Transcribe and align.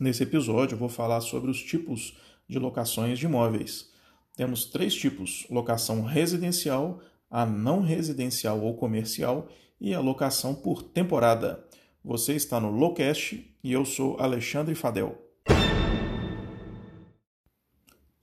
Nesse 0.00 0.22
episódio, 0.22 0.76
eu 0.76 0.78
vou 0.78 0.88
falar 0.88 1.20
sobre 1.20 1.50
os 1.50 1.62
tipos 1.62 2.16
de 2.48 2.58
locações 2.58 3.18
de 3.18 3.26
imóveis. 3.26 3.90
Temos 4.34 4.64
três 4.64 4.94
tipos: 4.94 5.46
locação 5.50 6.02
residencial, 6.02 7.02
a 7.30 7.44
não 7.44 7.82
residencial 7.82 8.62
ou 8.62 8.74
comercial 8.78 9.46
e 9.78 9.92
a 9.92 10.00
locação 10.00 10.54
por 10.54 10.82
temporada. 10.82 11.62
Você 12.02 12.32
está 12.32 12.58
no 12.58 12.70
Locast 12.70 13.46
e 13.62 13.72
eu 13.72 13.84
sou 13.84 14.18
Alexandre 14.18 14.74
Fadel. 14.74 15.18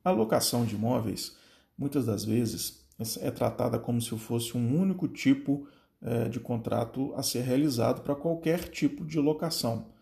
A 0.04 0.09
locação 0.09 0.66
de 0.66 0.73
imóveis, 0.73 1.38
muitas 1.78 2.07
das 2.07 2.25
vezes, 2.25 2.88
é 3.21 3.30
tratada 3.30 3.78
como 3.78 4.02
se 4.02 4.18
fosse 4.18 4.57
um 4.57 4.82
único 4.82 5.07
tipo 5.07 5.68
é, 6.02 6.28
de 6.28 6.39
contrato 6.39 7.14
a 7.16 7.21
ser 7.21 7.41
realizado 7.41 8.02
para 8.02 8.16
qualquer 8.16 8.68
tipo 8.68 9.05
de 9.05 9.20
locação 9.20 9.96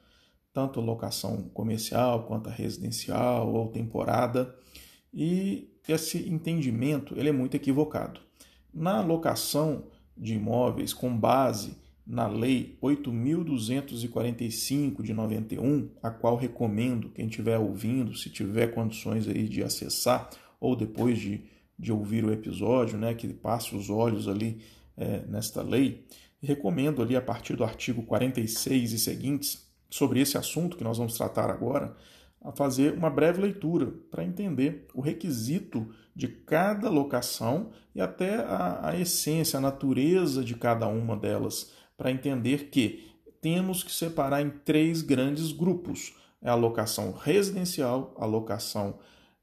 tanto 0.55 0.79
locação 0.79 1.49
comercial 1.53 2.23
quanto 2.23 2.49
residencial 2.49 3.53
ou 3.53 3.67
temporada. 3.67 4.55
E 5.13 5.69
esse 5.85 6.29
entendimento 6.29 7.13
ele 7.19 7.27
é 7.27 7.33
muito 7.33 7.55
equivocado. 7.55 8.21
Na 8.73 9.01
locação 9.01 9.83
de 10.17 10.35
imóveis 10.35 10.93
com 10.93 11.13
base 11.15 11.75
na 12.07 12.27
Lei 12.27 12.77
8.245 12.81 15.01
de 15.01 15.13
91, 15.13 15.89
a 16.01 16.09
qual 16.09 16.37
recomendo 16.37 17.09
quem 17.09 17.27
estiver 17.27 17.57
ouvindo, 17.57 18.15
se 18.15 18.29
tiver 18.29 18.67
condições 18.67 19.27
aí 19.27 19.49
de 19.49 19.61
acessar 19.61 20.29
ou 20.57 20.73
depois 20.73 21.19
de, 21.19 21.43
de 21.77 21.91
ouvir 21.91 22.23
o 22.23 22.31
episódio, 22.31 22.97
né, 22.97 23.13
que 23.13 23.27
passe 23.33 23.75
os 23.75 23.89
olhos 23.89 24.29
ali 24.29 24.61
é, 24.95 25.25
nesta 25.27 25.61
lei, 25.61 26.07
recomendo 26.41 27.01
ali 27.01 27.17
a 27.17 27.21
partir 27.21 27.57
do 27.57 27.65
artigo 27.65 28.03
46 28.03 28.93
e 28.93 28.99
seguintes 28.99 29.64
sobre 29.89 30.19
esse 30.19 30.37
assunto 30.37 30.77
que 30.77 30.83
nós 30.83 30.97
vamos 30.97 31.15
tratar 31.15 31.49
agora, 31.49 31.95
a 32.45 32.51
fazer 32.51 32.93
uma 32.93 33.09
breve 33.09 33.41
leitura 33.41 33.91
para 34.11 34.23
entender 34.23 34.87
o 34.93 35.01
requisito 35.01 35.89
de 36.15 36.27
cada 36.27 36.89
locação 36.89 37.71
e 37.93 37.99
até 37.99 38.35
a, 38.35 38.89
a 38.89 38.99
essência, 38.99 39.57
a 39.57 39.61
natureza 39.61 40.43
de 40.43 40.55
cada 40.55 40.87
uma 40.87 41.17
delas, 41.17 41.71
para 41.97 42.11
entender 42.11 42.69
que 42.69 43.11
temos 43.41 43.83
que 43.83 43.91
separar 43.91 44.41
em 44.41 44.49
três 44.49 45.01
grandes 45.01 45.51
grupos: 45.51 46.15
é 46.41 46.49
a 46.49 46.55
locação 46.55 47.11
residencial, 47.11 48.13
a 48.17 48.25
locação 48.25 48.99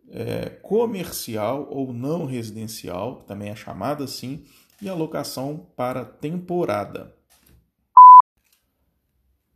é, 0.08 0.50
comercial 0.62 1.66
ou 1.70 1.92
não 1.92 2.24
residencial, 2.24 3.20
que 3.20 3.26
também 3.26 3.50
é 3.50 3.56
chamada 3.56 4.04
assim, 4.04 4.44
e 4.80 4.88
a 4.88 4.94
locação 4.94 5.66
para 5.76 6.04
temporada. 6.04 7.14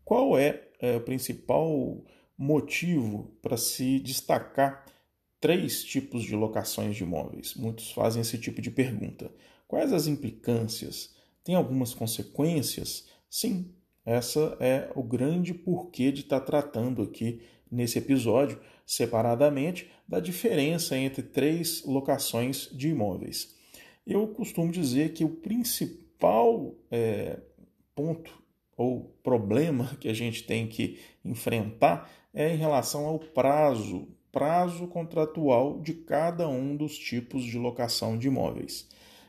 Qual 0.04 0.38
é 0.38 0.65
é, 0.80 0.96
o 0.96 1.00
principal 1.00 2.04
motivo 2.36 3.36
para 3.40 3.56
se 3.56 3.98
destacar 4.00 4.84
três 5.40 5.84
tipos 5.84 6.22
de 6.22 6.34
locações 6.34 6.96
de 6.96 7.02
imóveis. 7.02 7.54
Muitos 7.54 7.90
fazem 7.92 8.22
esse 8.22 8.38
tipo 8.38 8.60
de 8.60 8.70
pergunta. 8.70 9.32
Quais 9.66 9.92
as 9.92 10.06
implicâncias? 10.06 11.14
Tem 11.44 11.54
algumas 11.54 11.94
consequências? 11.94 13.08
Sim, 13.28 13.72
essa 14.04 14.56
é 14.60 14.90
o 14.94 15.02
grande 15.02 15.52
porquê 15.52 16.12
de 16.12 16.22
estar 16.22 16.40
tá 16.40 16.46
tratando 16.46 17.02
aqui 17.02 17.40
nesse 17.70 17.98
episódio, 17.98 18.60
separadamente, 18.84 19.90
da 20.06 20.20
diferença 20.20 20.96
entre 20.96 21.22
três 21.22 21.84
locações 21.84 22.68
de 22.72 22.88
imóveis. 22.88 23.54
Eu 24.06 24.28
costumo 24.28 24.70
dizer 24.70 25.12
que 25.12 25.24
o 25.24 25.28
principal 25.28 26.76
é, 26.90 27.40
ponto 27.94 28.45
ou 28.76 29.14
problema 29.22 29.96
que 30.00 30.08
a 30.08 30.14
gente 30.14 30.44
tem 30.44 30.66
que 30.66 30.98
enfrentar 31.24 32.10
é 32.34 32.52
em 32.52 32.56
relação 32.56 33.06
ao 33.06 33.18
prazo, 33.18 34.08
prazo 34.30 34.86
contratual 34.86 35.80
de 35.80 35.94
cada 35.94 36.48
um 36.48 36.76
dos 36.76 36.98
tipos 36.98 37.42
de 37.44 37.58
locação 37.58 38.18
de 38.18 38.28
imóveis. 38.28 38.88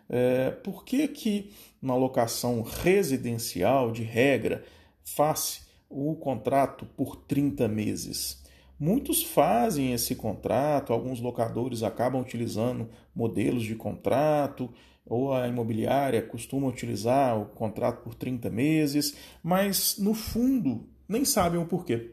É, 0.09 0.51
por 0.51 0.83
que, 0.83 1.07
que 1.07 1.51
na 1.81 1.95
locação 1.95 2.61
residencial, 2.61 3.91
de 3.91 4.03
regra, 4.03 4.63
faz 5.03 5.67
o 5.89 6.15
contrato 6.15 6.85
por 6.85 7.15
30 7.15 7.67
meses? 7.67 8.43
Muitos 8.79 9.23
fazem 9.23 9.93
esse 9.93 10.15
contrato, 10.15 10.93
alguns 10.93 11.19
locadores 11.19 11.81
acabam 11.81 12.21
utilizando 12.21 12.89
modelos 13.15 13.63
de 13.63 13.75
contrato 13.75 14.71
ou 15.09 15.33
a 15.33 15.47
imobiliária 15.47 16.21
costuma 16.21 16.67
utilizar 16.67 17.39
o 17.39 17.45
contrato 17.45 18.03
por 18.03 18.13
30 18.13 18.49
meses, 18.49 19.15
mas 19.43 19.97
no 19.97 20.13
fundo 20.13 20.87
nem 21.07 21.23
sabem 21.23 21.59
o 21.59 21.65
porquê. 21.65 22.11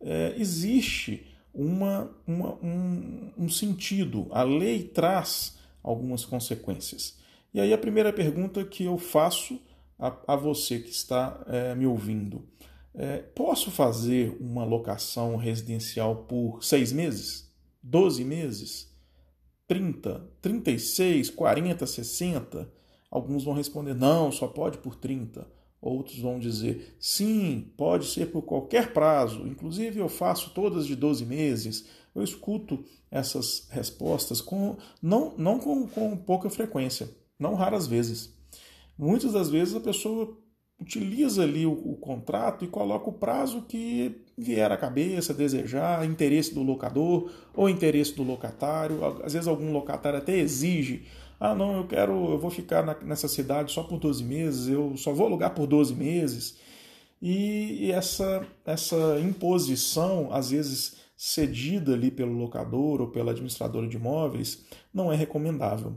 É, 0.00 0.34
existe 0.36 1.26
uma, 1.52 2.10
uma 2.26 2.54
um, 2.62 3.32
um, 3.38 3.48
sentido, 3.48 4.26
a 4.30 4.42
lei 4.42 4.82
traz 4.82 5.58
algumas 5.82 6.24
consequências. 6.24 7.18
E 7.52 7.60
aí 7.60 7.72
a 7.72 7.78
primeira 7.78 8.12
pergunta 8.12 8.64
que 8.64 8.84
eu 8.84 8.98
faço 8.98 9.60
a, 9.98 10.14
a 10.28 10.36
você 10.36 10.78
que 10.78 10.90
está 10.90 11.42
é, 11.46 11.74
me 11.74 11.86
ouvindo: 11.86 12.46
é, 12.94 13.18
posso 13.18 13.70
fazer 13.70 14.36
uma 14.40 14.64
locação 14.64 15.36
residencial 15.36 16.24
por 16.24 16.62
seis 16.62 16.92
meses? 16.92 17.50
12 17.82 18.24
meses? 18.24 18.95
30, 19.66 20.28
36, 20.40 21.30
40, 21.30 21.86
60. 21.86 22.72
Alguns 23.10 23.44
vão 23.44 23.54
responder 23.54 23.94
não, 23.94 24.30
só 24.30 24.46
pode 24.46 24.78
por 24.78 24.94
30. 24.94 25.46
Outros 25.80 26.18
vão 26.18 26.38
dizer 26.38 26.96
sim, 26.98 27.70
pode 27.76 28.06
ser 28.06 28.26
por 28.26 28.42
qualquer 28.42 28.92
prazo, 28.92 29.46
inclusive 29.46 30.00
eu 30.00 30.08
faço 30.08 30.50
todas 30.50 30.86
de 30.86 30.96
12 30.96 31.24
meses. 31.24 31.86
Eu 32.14 32.22
escuto 32.24 32.84
essas 33.10 33.68
respostas 33.70 34.40
com 34.40 34.76
não, 35.02 35.34
não 35.36 35.58
com, 35.58 35.86
com 35.86 36.16
pouca 36.16 36.48
frequência, 36.48 37.08
não 37.38 37.54
raras 37.54 37.86
vezes. 37.86 38.34
Muitas 38.98 39.32
das 39.32 39.50
vezes 39.50 39.74
a 39.74 39.80
pessoa 39.80 40.36
utiliza 40.80 41.42
ali 41.42 41.64
o, 41.64 41.72
o, 41.72 41.96
contrato 41.96 42.64
e 42.64 42.68
coloca 42.68 43.08
o 43.08 43.12
prazo 43.12 43.62
que 43.62 44.20
vier 44.36 44.70
à 44.70 44.76
cabeça, 44.76 45.32
desejar, 45.32 46.04
interesse 46.04 46.54
do 46.54 46.62
locador 46.62 47.30
ou 47.54 47.68
interesse 47.68 48.14
do 48.14 48.22
locatário. 48.22 49.04
Às 49.24 49.32
vezes 49.32 49.48
algum 49.48 49.72
locatário 49.72 50.18
até 50.18 50.36
exige, 50.36 51.06
ah 51.40 51.54
não, 51.54 51.76
eu 51.78 51.86
quero, 51.86 52.12
eu 52.32 52.38
vou 52.38 52.50
ficar 52.50 52.84
na, 52.84 52.94
nessa 53.02 53.28
cidade 53.28 53.72
só 53.72 53.82
por 53.82 53.98
12 53.98 54.22
meses, 54.22 54.68
eu 54.68 54.96
só 54.96 55.12
vou 55.12 55.26
alugar 55.26 55.54
por 55.54 55.66
12 55.66 55.94
meses. 55.94 56.58
E, 57.20 57.86
e 57.86 57.92
essa, 57.92 58.46
essa 58.64 59.18
imposição, 59.20 60.28
às 60.32 60.50
vezes 60.50 60.96
cedida 61.16 61.94
ali 61.94 62.10
pelo 62.10 62.32
locador 62.32 63.00
ou 63.00 63.08
pela 63.08 63.30
administradora 63.30 63.88
de 63.88 63.96
imóveis, 63.96 64.66
não 64.92 65.10
é 65.10 65.16
recomendável. 65.16 65.96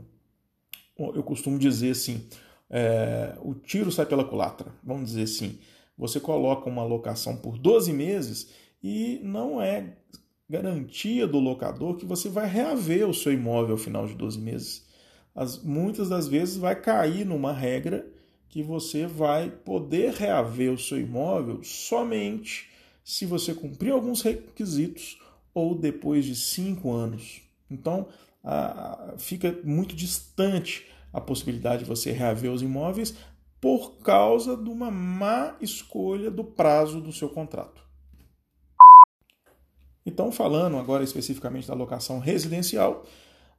Eu 0.98 1.22
costumo 1.22 1.58
dizer 1.58 1.90
assim, 1.90 2.26
é, 2.70 3.34
o 3.42 3.54
tiro 3.54 3.90
sai 3.90 4.06
pela 4.06 4.24
culatra, 4.24 4.72
vamos 4.82 5.10
dizer 5.10 5.24
assim. 5.24 5.58
Você 5.98 6.20
coloca 6.20 6.68
uma 6.68 6.84
locação 6.84 7.36
por 7.36 7.58
12 7.58 7.92
meses 7.92 8.48
e 8.82 9.20
não 9.22 9.60
é 9.60 9.96
garantia 10.48 11.26
do 11.26 11.38
locador 11.38 11.96
que 11.96 12.06
você 12.06 12.28
vai 12.28 12.48
reaver 12.48 13.08
o 13.08 13.14
seu 13.14 13.32
imóvel 13.32 13.72
ao 13.72 13.78
final 13.78 14.06
de 14.06 14.14
12 14.14 14.40
meses. 14.40 14.86
As, 15.34 15.62
muitas 15.62 16.08
das 16.08 16.26
vezes 16.26 16.56
vai 16.56 16.74
cair 16.74 17.24
numa 17.24 17.52
regra 17.52 18.06
que 18.48 18.62
você 18.62 19.06
vai 19.06 19.48
poder 19.48 20.12
reaver 20.12 20.72
o 20.72 20.78
seu 20.78 20.98
imóvel 20.98 21.62
somente 21.62 22.68
se 23.04 23.26
você 23.26 23.54
cumprir 23.54 23.92
alguns 23.92 24.22
requisitos 24.22 25.20
ou 25.54 25.74
depois 25.74 26.24
de 26.24 26.34
cinco 26.34 26.92
anos. 26.92 27.42
Então, 27.70 28.08
a, 28.42 29.14
fica 29.18 29.56
muito 29.62 29.94
distante 29.94 30.86
a 31.12 31.20
possibilidade 31.20 31.84
de 31.84 31.88
você 31.88 32.12
reaver 32.12 32.50
os 32.50 32.62
imóveis 32.62 33.14
por 33.60 33.98
causa 33.98 34.56
de 34.56 34.70
uma 34.70 34.90
má 34.90 35.56
escolha 35.60 36.30
do 36.30 36.44
prazo 36.44 37.00
do 37.00 37.12
seu 37.12 37.28
contrato. 37.28 37.82
Então, 40.04 40.32
falando 40.32 40.78
agora 40.78 41.04
especificamente 41.04 41.68
da 41.68 41.74
locação 41.74 42.18
residencial, 42.18 43.04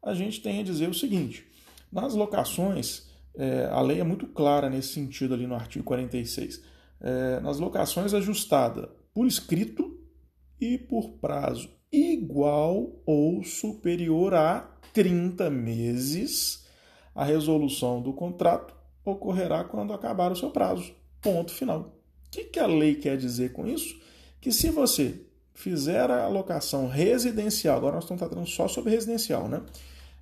a 0.02 0.14
gente 0.14 0.42
tem 0.42 0.60
a 0.60 0.64
dizer 0.64 0.90
o 0.90 0.94
seguinte: 0.94 1.46
nas 1.92 2.16
locações, 2.16 3.08
é, 3.36 3.66
a 3.72 3.80
lei 3.82 4.00
é 4.00 4.04
muito 4.04 4.28
clara 4.28 4.70
nesse 4.70 4.94
sentido 4.94 5.34
ali 5.34 5.46
no 5.46 5.56
artigo 5.56 5.86
46. 5.86 6.62
É, 7.00 7.40
nas 7.40 7.60
locações 7.60 8.14
ajustada 8.14 8.90
por 9.14 9.26
escrito 9.26 10.00
e 10.60 10.78
por 10.78 11.14
prazo 11.14 11.70
igual 11.92 13.02
ou 13.06 13.44
superior 13.44 14.34
a 14.34 14.62
30 14.94 15.50
meses, 15.50 16.61
a 17.14 17.24
resolução 17.24 18.02
do 18.02 18.14
contrato 18.14 18.74
ocorrerá 19.04 19.64
quando 19.64 19.94
acabar 19.94 20.32
o 20.32 20.36
seu 20.36 20.50
prazo. 20.52 20.94
Ponto 21.22 21.52
final. 21.52 21.96
O 22.28 22.32
que, 22.32 22.46
que 22.46 22.60
a 22.60 22.68
lei 22.68 22.96
quer 22.96 23.18
dizer 23.18 23.52
com 23.52 23.68
isso? 23.68 24.00
Que 24.40 24.52
se 24.52 24.70
você 24.70 25.22
fizer 25.54 26.10
a 26.10 26.24
alocação 26.24 26.88
residencial, 26.88 27.78
agora 27.78 27.96
nós 27.96 28.06
estamos 28.06 28.22
tratando 28.22 28.48
só 28.48 28.68
sobre 28.68 28.92
residencial, 28.92 29.48
né? 29.48 29.62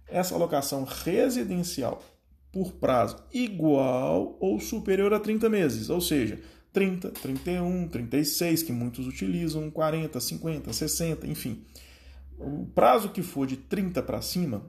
Essa 0.07 0.35
alocação 0.35 0.83
residencial 0.83 2.01
por 2.51 2.73
prazo 2.73 3.17
igual 3.31 4.35
ou 4.39 4.59
superior 4.59 5.13
a 5.13 5.19
30 5.19 5.49
meses, 5.49 5.89
ou 5.89 6.01
seja, 6.01 6.39
30, 6.73 7.09
31, 7.11 7.87
36, 7.87 8.63
que 8.63 8.71
muitos 8.71 9.07
utilizam, 9.07 9.69
40, 9.69 10.19
50, 10.19 10.73
60, 10.73 11.27
enfim. 11.27 11.63
O 12.37 12.65
prazo 12.73 13.09
que 13.09 13.21
for 13.21 13.45
de 13.45 13.57
30 13.57 14.01
para 14.01 14.21
cima 14.21 14.63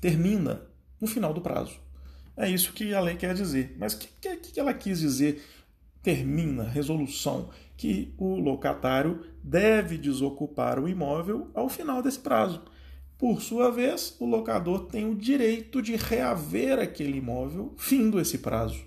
termina 0.00 0.62
no 1.00 1.06
final 1.06 1.32
do 1.32 1.40
prazo. 1.40 1.78
É 2.36 2.48
isso 2.48 2.72
que 2.72 2.94
a 2.94 3.00
lei 3.00 3.16
quer 3.16 3.34
dizer. 3.34 3.74
Mas 3.78 3.94
o 3.94 3.98
que, 3.98 4.36
que, 4.36 4.60
ela 4.60 4.74
quis 4.74 5.00
dizer? 5.00 5.42
Termina, 6.02 6.64
resolução, 6.64 7.50
que 7.76 8.14
o 8.18 8.36
locatário 8.36 9.24
deve 9.42 9.98
desocupar 9.98 10.78
o 10.78 10.88
imóvel 10.88 11.50
ao 11.54 11.68
final 11.68 12.02
desse 12.02 12.18
prazo. 12.18 12.62
Por 13.18 13.40
sua 13.40 13.70
vez, 13.70 14.14
o 14.20 14.26
locador 14.26 14.86
tem 14.86 15.08
o 15.08 15.14
direito 15.14 15.80
de 15.80 15.96
reaver 15.96 16.78
aquele 16.78 17.18
imóvel 17.18 17.74
findo 17.78 18.20
esse 18.20 18.38
prazo. 18.38 18.84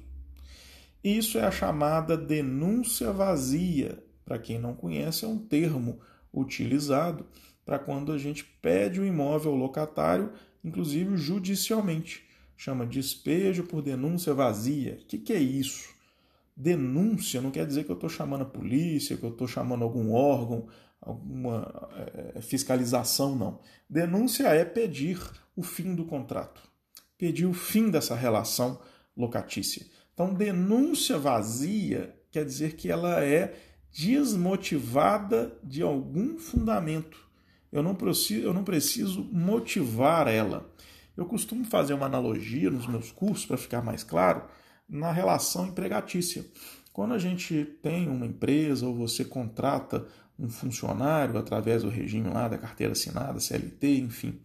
Isso 1.04 1.38
é 1.38 1.46
a 1.46 1.52
chamada 1.52 2.16
denúncia 2.16 3.12
vazia. 3.12 4.04
Para 4.24 4.38
quem 4.38 4.60
não 4.60 4.76
conhece, 4.76 5.26
é 5.26 5.28
um 5.28 5.38
termo 5.38 6.00
utilizado 6.32 7.26
para 7.66 7.80
quando 7.80 8.12
a 8.12 8.18
gente 8.18 8.44
pede 8.44 9.00
o 9.00 9.06
imóvel 9.06 9.52
ao 9.52 9.58
locatário, 9.58 10.32
inclusive 10.64 11.18
judicialmente. 11.18 12.24
Chama 12.56 12.86
despejo 12.86 13.64
por 13.64 13.82
denúncia 13.82 14.34
vazia. 14.34 15.00
O 15.02 15.06
que, 15.06 15.18
que 15.18 15.34
é 15.34 15.40
isso? 15.40 15.90
Denúncia 16.56 17.42
não 17.42 17.52
quer 17.52 17.66
dizer 17.66 17.86
que 17.86 17.92
eu 17.92 17.96
estou 17.96 18.10
chamando 18.10 18.42
a 18.42 18.46
polícia, 18.46 19.16
que 19.16 19.24
eu 19.24 19.30
estou 19.30 19.48
chamando 19.48 19.84
algum 19.84 20.12
órgão, 20.12 20.68
alguma 21.00 21.90
é, 22.36 22.42
fiscalização, 22.42 23.36
não. 23.36 23.60
Denúncia 23.90 24.48
é 24.50 24.66
pedir 24.66 25.20
o 25.56 25.64
fim 25.64 25.96
do 25.96 26.04
contrato, 26.06 26.62
pedir 27.18 27.46
o 27.46 27.54
fim 27.54 27.90
dessa 27.90 28.16
relação 28.16 28.80
locatícia. 29.16 29.86
Então, 30.14 30.34
denúncia 30.34 31.18
vazia 31.18 32.14
quer 32.30 32.44
dizer 32.44 32.76
que 32.76 32.92
ela 32.92 33.24
é 33.24 33.56
desmotivada 33.92 35.58
de 35.64 35.82
algum 35.82 36.38
fundamento. 36.38 37.29
Eu 37.72 37.84
não 37.84 37.96
preciso, 37.96 38.46
eu 38.46 38.54
não 38.54 38.64
preciso 38.64 39.24
motivar 39.32 40.28
ela. 40.28 40.70
Eu 41.16 41.26
costumo 41.26 41.66
fazer 41.66 41.94
uma 41.94 42.06
analogia 42.06 42.70
nos 42.70 42.88
meus 42.88 43.12
cursos 43.12 43.46
para 43.46 43.58
ficar 43.58 43.82
mais 43.82 44.04
claro 44.04 44.44
na 44.88 45.12
relação 45.12 45.68
empregatícia. 45.68 46.46
Quando 46.92 47.14
a 47.14 47.20
gente 47.20 47.66
tem 47.82 48.08
uma 48.08 48.26
empresa 48.26 48.88
ou 48.88 48.96
você 48.96 49.24
contrata 49.24 50.08
um 50.38 50.50
funcionário 50.50 51.38
através 51.38 51.84
do 51.84 51.90
regime 51.90 52.30
lá 52.30 52.48
da 52.48 52.58
carteira 52.58 52.94
assinada, 52.94 53.40
CLT, 53.40 54.00
enfim, 54.00 54.40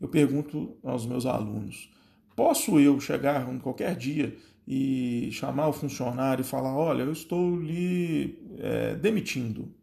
eu 0.00 0.08
pergunto 0.08 0.76
aos 0.82 1.04
meus 1.04 1.26
alunos: 1.26 1.90
posso 2.34 2.78
eu 2.78 2.98
chegar 3.00 3.52
em 3.52 3.58
qualquer 3.58 3.96
dia 3.96 4.36
e 4.66 5.28
chamar 5.32 5.68
o 5.68 5.72
funcionário 5.72 6.42
e 6.42 6.46
falar: 6.46 6.74
olha, 6.74 7.02
eu 7.02 7.12
estou 7.12 7.60
lhe 7.60 8.38
é, 8.58 8.94
demitindo, 8.94 9.74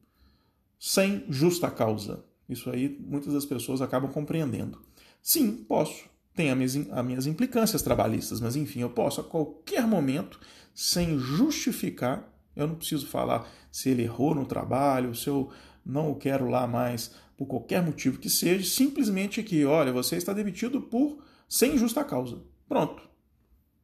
sem 0.80 1.26
justa 1.30 1.70
causa. 1.70 2.26
Isso 2.52 2.70
aí 2.70 2.98
muitas 3.00 3.34
das 3.34 3.46
pessoas 3.46 3.82
acabam 3.82 4.12
compreendendo. 4.12 4.82
Sim, 5.22 5.52
posso. 5.68 6.06
Tem 6.34 6.50
as 6.50 6.58
minhas, 6.58 6.92
as 6.92 7.06
minhas 7.06 7.26
implicâncias 7.26 7.82
trabalhistas, 7.82 8.40
mas 8.40 8.56
enfim, 8.56 8.82
eu 8.82 8.90
posso 8.90 9.22
a 9.22 9.24
qualquer 9.24 9.86
momento, 9.86 10.40
sem 10.74 11.20
justificar, 11.20 12.32
eu 12.56 12.68
não 12.68 12.76
preciso 12.76 13.08
falar 13.08 13.50
se 13.72 13.90
ele 13.90 14.04
errou 14.04 14.34
no 14.34 14.46
trabalho, 14.46 15.14
se 15.14 15.28
eu 15.28 15.52
não 15.86 16.12
o 16.12 16.16
quero 16.16 16.50
lá 16.50 16.66
mais 16.66 17.12
por 17.38 17.46
qualquer 17.46 17.82
motivo 17.82 18.20
que 18.20 18.30
seja, 18.30 18.64
simplesmente 18.70 19.44
que, 19.44 19.66
olha, 19.66 19.92
você 19.92 20.16
está 20.16 20.32
demitido 20.32 20.82
por 20.82 21.24
sem 21.50 21.78
justa 21.78 22.04
causa. 22.04 22.40
Pronto 22.68 23.12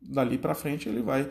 dali 0.02 0.38
para 0.38 0.56
frente 0.56 0.88
ele 0.88 1.02
vai, 1.02 1.30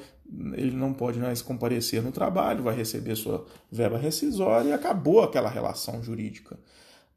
ele 0.55 0.73
não 0.73 0.93
pode 0.93 1.19
mais 1.19 1.41
comparecer 1.41 2.03
no 2.03 2.13
trabalho, 2.13 2.65
vai 2.65 2.75
receber 2.75 3.17
sua 3.17 3.47
verba 3.71 3.97
rescisória 3.97 4.71
e 4.71 4.73
acabou 4.73 5.23
aquela 5.23 5.49
relação 5.49 6.03
jurídica. 6.03 6.59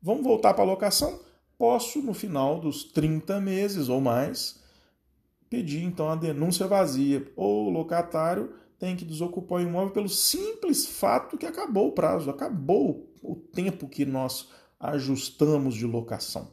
Vamos 0.01 0.23
voltar 0.23 0.53
para 0.53 0.63
a 0.63 0.67
locação? 0.67 1.19
Posso, 1.57 2.01
no 2.01 2.13
final 2.13 2.59
dos 2.61 2.85
30 2.85 3.41
meses 3.41 3.89
ou 3.89 3.99
mais, 3.99 4.63
pedir 5.49 5.83
então 5.83 6.09
a 6.09 6.15
denúncia 6.15 6.67
vazia. 6.67 7.29
Ou 7.35 7.67
o 7.67 7.69
locatário 7.69 8.53
tem 8.77 8.95
que 8.95 9.03
desocupar 9.03 9.59
o 9.59 9.61
imóvel 9.61 9.91
pelo 9.91 10.07
simples 10.07 10.85
fato 10.85 11.37
que 11.37 11.45
acabou 11.45 11.89
o 11.89 11.91
prazo, 11.91 12.29
acabou 12.29 13.13
o 13.21 13.35
tempo 13.35 13.89
que 13.89 14.05
nós 14.05 14.47
ajustamos 14.79 15.75
de 15.75 15.85
locação. 15.85 16.47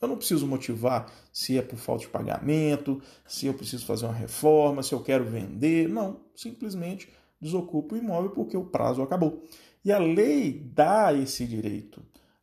Eu 0.00 0.06
não 0.06 0.16
preciso 0.16 0.46
motivar 0.46 1.12
se 1.32 1.58
é 1.58 1.62
por 1.62 1.78
falta 1.78 2.02
de 2.02 2.08
pagamento, 2.08 3.02
se 3.26 3.46
eu 3.46 3.54
preciso 3.54 3.84
fazer 3.84 4.04
uma 4.04 4.14
reforma, 4.14 4.82
se 4.84 4.92
eu 4.92 5.02
quero 5.02 5.24
vender. 5.24 5.88
Não, 5.88 6.20
simplesmente 6.36 7.08
desocupo 7.40 7.96
o 7.96 7.98
imóvel 7.98 8.30
porque 8.30 8.56
o 8.56 8.64
prazo 8.64 9.02
acabou. 9.02 9.42
E 9.84 9.90
a 9.90 9.98
lei 9.98 10.52
dá 10.72 11.12
esse 11.12 11.44
direito 11.44 12.00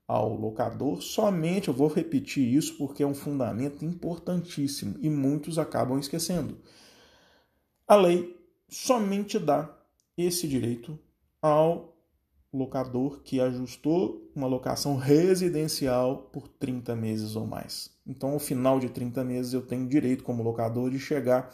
ao 0.09 0.35
locador 0.35 1.03
somente, 1.03 1.67
eu 1.67 1.73
vou 1.73 1.87
repetir 1.87 2.43
isso 2.43 2.75
porque 2.79 3.03
é 3.03 3.05
um 3.05 3.13
fundamento 3.13 3.85
importantíssimo 3.85 4.95
e 5.01 5.07
muitos 5.07 5.59
acabam 5.59 5.99
esquecendo. 5.99 6.57
A 7.87 7.95
lei 7.95 8.35
somente 8.67 9.37
dá 9.37 9.71
esse 10.17 10.47
direito 10.47 10.97
ao 11.39 11.95
locador 12.51 13.21
que 13.21 13.39
ajustou 13.39 14.27
uma 14.35 14.47
locação 14.47 14.95
residencial 14.95 16.23
por 16.33 16.47
30 16.47 16.95
meses 16.95 17.35
ou 17.35 17.45
mais. 17.45 17.91
Então, 18.03 18.31
ao 18.31 18.39
final 18.39 18.79
de 18.79 18.89
30 18.89 19.23
meses, 19.23 19.53
eu 19.53 19.61
tenho 19.61 19.87
direito, 19.87 20.23
como 20.23 20.41
locador, 20.41 20.89
de 20.89 20.97
chegar 20.97 21.53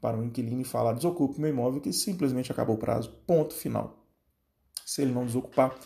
para 0.00 0.16
o 0.16 0.22
inquilino 0.22 0.60
e 0.60 0.64
falar: 0.64 0.92
desocupe 0.92 1.40
meu 1.40 1.50
imóvel, 1.50 1.80
que 1.80 1.92
simplesmente 1.92 2.52
acabou 2.52 2.76
o 2.76 2.78
prazo. 2.78 3.10
Ponto 3.26 3.52
final. 3.52 3.98
Se 4.84 5.02
ele 5.02 5.12
não 5.12 5.26
desocupar, 5.26 5.76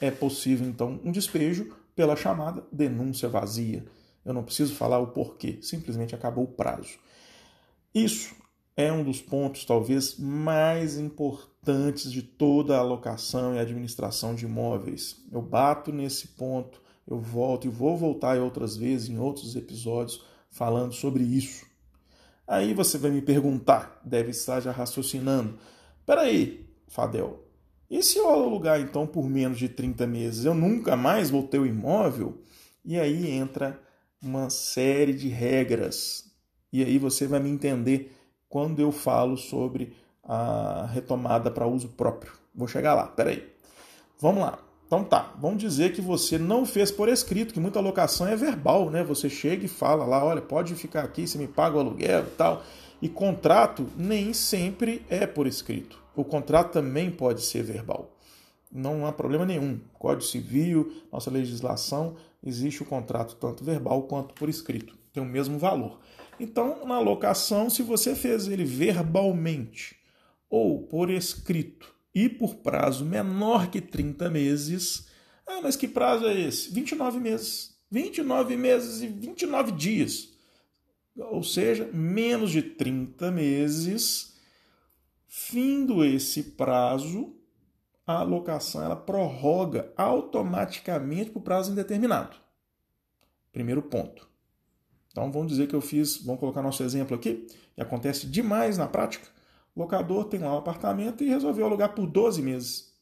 é 0.00 0.10
possível 0.10 0.66
então 0.66 1.00
um 1.04 1.10
despejo 1.10 1.74
pela 1.94 2.16
chamada 2.16 2.64
denúncia 2.70 3.28
vazia. 3.28 3.84
Eu 4.24 4.34
não 4.34 4.42
preciso 4.42 4.74
falar 4.74 4.98
o 4.98 5.08
porquê, 5.08 5.58
simplesmente 5.62 6.14
acabou 6.14 6.44
o 6.44 6.52
prazo. 6.52 6.98
Isso 7.94 8.34
é 8.76 8.92
um 8.92 9.02
dos 9.02 9.22
pontos 9.22 9.64
talvez 9.64 10.18
mais 10.18 10.98
importantes 10.98 12.12
de 12.12 12.22
toda 12.22 12.76
a 12.76 12.80
alocação 12.80 13.54
e 13.54 13.58
administração 13.58 14.34
de 14.34 14.44
imóveis. 14.44 15.24
Eu 15.32 15.40
bato 15.40 15.90
nesse 15.92 16.28
ponto, 16.28 16.82
eu 17.08 17.18
volto 17.18 17.66
e 17.66 17.70
vou 17.70 17.96
voltar 17.96 18.38
outras 18.38 18.76
vezes 18.76 19.08
em 19.08 19.18
outros 19.18 19.56
episódios 19.56 20.22
falando 20.50 20.92
sobre 20.92 21.22
isso. 21.22 21.64
Aí 22.46 22.74
você 22.74 22.98
vai 22.98 23.10
me 23.10 23.22
perguntar, 23.22 24.00
deve 24.04 24.30
estar 24.30 24.60
já 24.60 24.70
raciocinando. 24.70 25.58
Peraí, 26.04 26.68
Fadel, 26.86 27.45
e 27.90 28.02
se 28.02 28.18
eu 28.18 28.28
alugar 28.28 28.80
então 28.80 29.06
por 29.06 29.28
menos 29.28 29.58
de 29.58 29.68
30 29.68 30.06
meses, 30.06 30.44
eu 30.44 30.54
nunca 30.54 30.96
mais 30.96 31.30
vou 31.30 31.42
ter 31.42 31.58
o 31.58 31.66
imóvel? 31.66 32.42
E 32.84 32.98
aí 32.98 33.30
entra 33.30 33.80
uma 34.22 34.50
série 34.50 35.12
de 35.12 35.28
regras. 35.28 36.24
E 36.72 36.82
aí 36.82 36.98
você 36.98 37.26
vai 37.26 37.40
me 37.40 37.50
entender 37.50 38.12
quando 38.48 38.80
eu 38.80 38.90
falo 38.90 39.36
sobre 39.36 39.92
a 40.22 40.88
retomada 40.92 41.50
para 41.50 41.66
uso 41.66 41.88
próprio. 41.88 42.32
Vou 42.54 42.66
chegar 42.66 42.94
lá, 42.94 43.06
peraí. 43.06 43.46
Vamos 44.18 44.42
lá. 44.42 44.58
Então 44.86 45.02
tá, 45.02 45.34
vamos 45.40 45.58
dizer 45.58 45.92
que 45.92 46.00
você 46.00 46.38
não 46.38 46.64
fez 46.64 46.92
por 46.92 47.08
escrito, 47.08 47.52
que 47.52 47.58
muita 47.58 47.80
locação 47.80 48.26
é 48.26 48.36
verbal, 48.36 48.88
né? 48.88 49.02
Você 49.02 49.28
chega 49.28 49.64
e 49.64 49.68
fala 49.68 50.04
lá, 50.04 50.24
olha, 50.24 50.40
pode 50.40 50.74
ficar 50.76 51.02
aqui, 51.02 51.26
você 51.26 51.36
me 51.36 51.48
paga 51.48 51.76
o 51.76 51.80
aluguel 51.80 52.22
e 52.22 52.30
tal. 52.36 52.62
E 53.02 53.08
contrato 53.08 53.88
nem 53.96 54.32
sempre 54.32 55.04
é 55.08 55.26
por 55.26 55.46
escrito. 55.46 56.05
O 56.16 56.24
contrato 56.24 56.72
também 56.72 57.10
pode 57.10 57.42
ser 57.42 57.62
verbal. 57.62 58.16
Não 58.72 59.06
há 59.06 59.12
problema 59.12 59.44
nenhum. 59.46 59.78
Código 59.94 60.22
Civil, 60.22 60.92
nossa 61.12 61.30
legislação, 61.30 62.16
existe 62.42 62.82
o 62.82 62.86
contrato 62.86 63.36
tanto 63.36 63.62
verbal 63.62 64.02
quanto 64.04 64.34
por 64.34 64.48
escrito. 64.48 64.96
Tem 65.12 65.22
o 65.22 65.26
mesmo 65.26 65.58
valor. 65.58 66.00
Então, 66.40 66.84
na 66.86 66.98
locação, 66.98 67.70
se 67.70 67.82
você 67.82 68.14
fez 68.14 68.48
ele 68.48 68.64
verbalmente 68.64 69.96
ou 70.48 70.82
por 70.82 71.10
escrito 71.10 71.94
e 72.14 72.28
por 72.28 72.56
prazo 72.56 73.04
menor 73.04 73.70
que 73.70 73.80
30 73.80 74.28
meses, 74.30 75.06
ah, 75.46 75.60
mas 75.62 75.76
que 75.76 75.86
prazo 75.86 76.26
é 76.26 76.40
esse? 76.40 76.72
29 76.72 77.20
meses. 77.20 77.76
29 77.90 78.56
meses 78.56 79.02
e 79.02 79.06
29 79.06 79.72
dias. 79.72 80.30
Ou 81.16 81.42
seja, 81.42 81.88
menos 81.92 82.50
de 82.50 82.62
30 82.62 83.30
meses. 83.30 84.35
Findo 85.38 86.02
esse 86.02 86.42
prazo, 86.42 87.36
a 88.06 88.22
locação 88.22 88.82
ela 88.82 88.96
prorroga 88.96 89.92
automaticamente 89.94 91.30
para 91.30 91.38
o 91.38 91.42
prazo 91.42 91.72
indeterminado. 91.72 92.38
Primeiro 93.52 93.82
ponto. 93.82 94.26
Então 95.12 95.30
vamos 95.30 95.48
dizer 95.48 95.68
que 95.68 95.74
eu 95.76 95.82
fiz, 95.82 96.16
vamos 96.24 96.40
colocar 96.40 96.62
nosso 96.62 96.82
exemplo 96.82 97.14
aqui, 97.14 97.46
e 97.76 97.82
acontece 97.82 98.26
demais 98.26 98.78
na 98.78 98.88
prática. 98.88 99.28
O 99.74 99.80
locador 99.80 100.24
tem 100.24 100.40
lá 100.40 100.54
um 100.54 100.58
apartamento 100.58 101.22
e 101.22 101.28
resolveu 101.28 101.66
alugar 101.66 101.94
por 101.94 102.06
12 102.06 102.40
meses. 102.40 102.94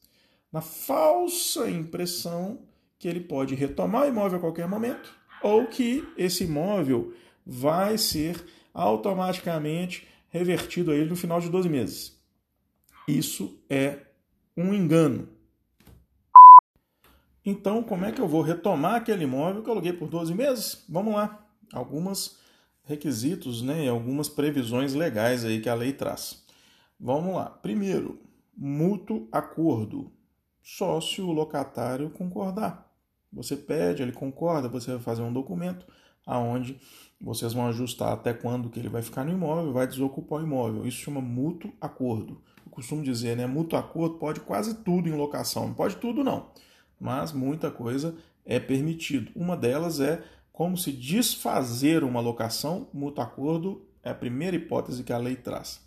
Na 0.51 0.59
falsa 0.59 1.69
impressão 1.69 2.59
que 2.99 3.07
ele 3.07 3.21
pode 3.21 3.55
retomar 3.55 4.03
o 4.03 4.09
imóvel 4.09 4.39
a 4.39 4.41
qualquer 4.41 4.67
momento, 4.67 5.09
ou 5.41 5.67
que 5.67 6.05
esse 6.17 6.43
imóvel 6.43 7.13
vai 7.45 7.97
ser 7.97 8.45
automaticamente 8.73 10.05
revertido 10.27 10.91
a 10.91 10.95
ele 10.95 11.09
no 11.09 11.15
final 11.15 11.39
de 11.39 11.47
12 11.47 11.69
meses. 11.69 12.14
Isso 13.07 13.59
é 13.69 13.99
um 14.57 14.73
engano. 14.73 15.29
Então, 17.45 17.83
como 17.83 18.05
é 18.05 18.11
que 18.11 18.19
eu 18.19 18.27
vou 18.27 18.41
retomar 18.41 18.95
aquele 18.95 19.25
imóvel 19.25 19.61
que 19.61 19.69
eu 19.69 19.73
aluguei 19.73 19.93
por 19.93 20.07
12 20.07 20.33
meses? 20.33 20.83
Vamos 20.89 21.13
lá. 21.13 21.47
Alguns 21.71 22.39
requisitos 22.83 23.61
né, 23.61 23.87
algumas 23.89 24.29
previsões 24.29 24.93
legais 24.93 25.45
aí 25.45 25.61
que 25.61 25.69
a 25.69 25.75
lei 25.75 25.93
traz. 25.93 26.43
Vamos 26.99 27.35
lá. 27.35 27.49
Primeiro, 27.49 28.19
mútuo 28.57 29.27
acordo. 29.31 30.11
Sócio 30.63 31.31
locatário 31.31 32.09
concordar. 32.09 32.91
Você 33.31 33.55
pede, 33.55 34.01
ele 34.01 34.11
concorda, 34.11 34.67
você 34.67 34.91
vai 34.91 34.99
fazer 34.99 35.21
um 35.21 35.33
documento 35.33 35.85
aonde 36.25 36.79
vocês 37.21 37.53
vão 37.53 37.67
ajustar 37.67 38.13
até 38.13 38.33
quando 38.33 38.69
que 38.69 38.79
ele 38.79 38.89
vai 38.89 39.03
ficar 39.03 39.23
no 39.23 39.31
imóvel, 39.31 39.73
vai 39.73 39.85
desocupar 39.85 40.39
o 40.39 40.43
imóvel. 40.43 40.87
Isso 40.87 40.97
chama 40.97 41.21
mútuo 41.21 41.71
acordo. 41.79 42.41
Costumo 42.69 43.03
dizer, 43.03 43.37
né, 43.37 43.45
mútuo 43.45 43.77
acordo 43.77 44.15
pode 44.15 44.39
quase 44.41 44.75
tudo 44.75 45.07
em 45.07 45.13
locação. 45.13 45.67
Não 45.67 45.73
pode 45.73 45.95
tudo 45.97 46.23
não, 46.23 46.49
mas 46.99 47.31
muita 47.31 47.71
coisa 47.71 48.15
é 48.45 48.59
permitido. 48.59 49.31
Uma 49.35 49.55
delas 49.55 49.99
é 49.99 50.23
como 50.51 50.77
se 50.77 50.91
desfazer 50.91 52.03
uma 52.03 52.21
locação, 52.21 52.87
mútuo 52.93 53.23
acordo 53.23 53.85
é 54.03 54.09
a 54.09 54.15
primeira 54.15 54.55
hipótese 54.55 55.03
que 55.03 55.11
a 55.11 55.17
lei 55.17 55.35
traz. 55.35 55.81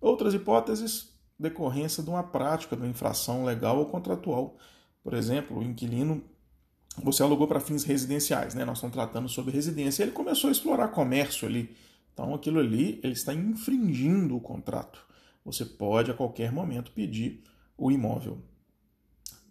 Outras 0.00 0.32
hipóteses, 0.32 1.12
decorrência 1.38 2.02
de 2.02 2.08
uma 2.08 2.22
prática, 2.22 2.76
de 2.76 2.82
uma 2.82 2.88
infração 2.88 3.44
legal 3.44 3.78
ou 3.78 3.86
contratual. 3.86 4.56
Por 5.02 5.14
exemplo, 5.14 5.58
o 5.58 5.62
inquilino 5.62 6.22
você 7.02 7.22
alugou 7.22 7.46
para 7.46 7.60
fins 7.60 7.84
residenciais, 7.84 8.54
né? 8.54 8.64
Nós 8.64 8.78
estamos 8.78 8.94
tratando 8.94 9.28
sobre 9.28 9.52
residência. 9.52 10.02
Ele 10.02 10.12
começou 10.12 10.48
a 10.48 10.50
explorar 10.50 10.88
comércio 10.88 11.46
ali. 11.46 11.74
Então, 12.12 12.34
aquilo 12.34 12.58
ali, 12.58 12.98
ele 13.02 13.12
está 13.12 13.32
infringindo 13.32 14.36
o 14.36 14.40
contrato. 14.40 15.06
Você 15.52 15.64
pode, 15.64 16.10
a 16.10 16.14
qualquer 16.14 16.52
momento, 16.52 16.92
pedir 16.92 17.42
o 17.76 17.90
imóvel. 17.90 18.42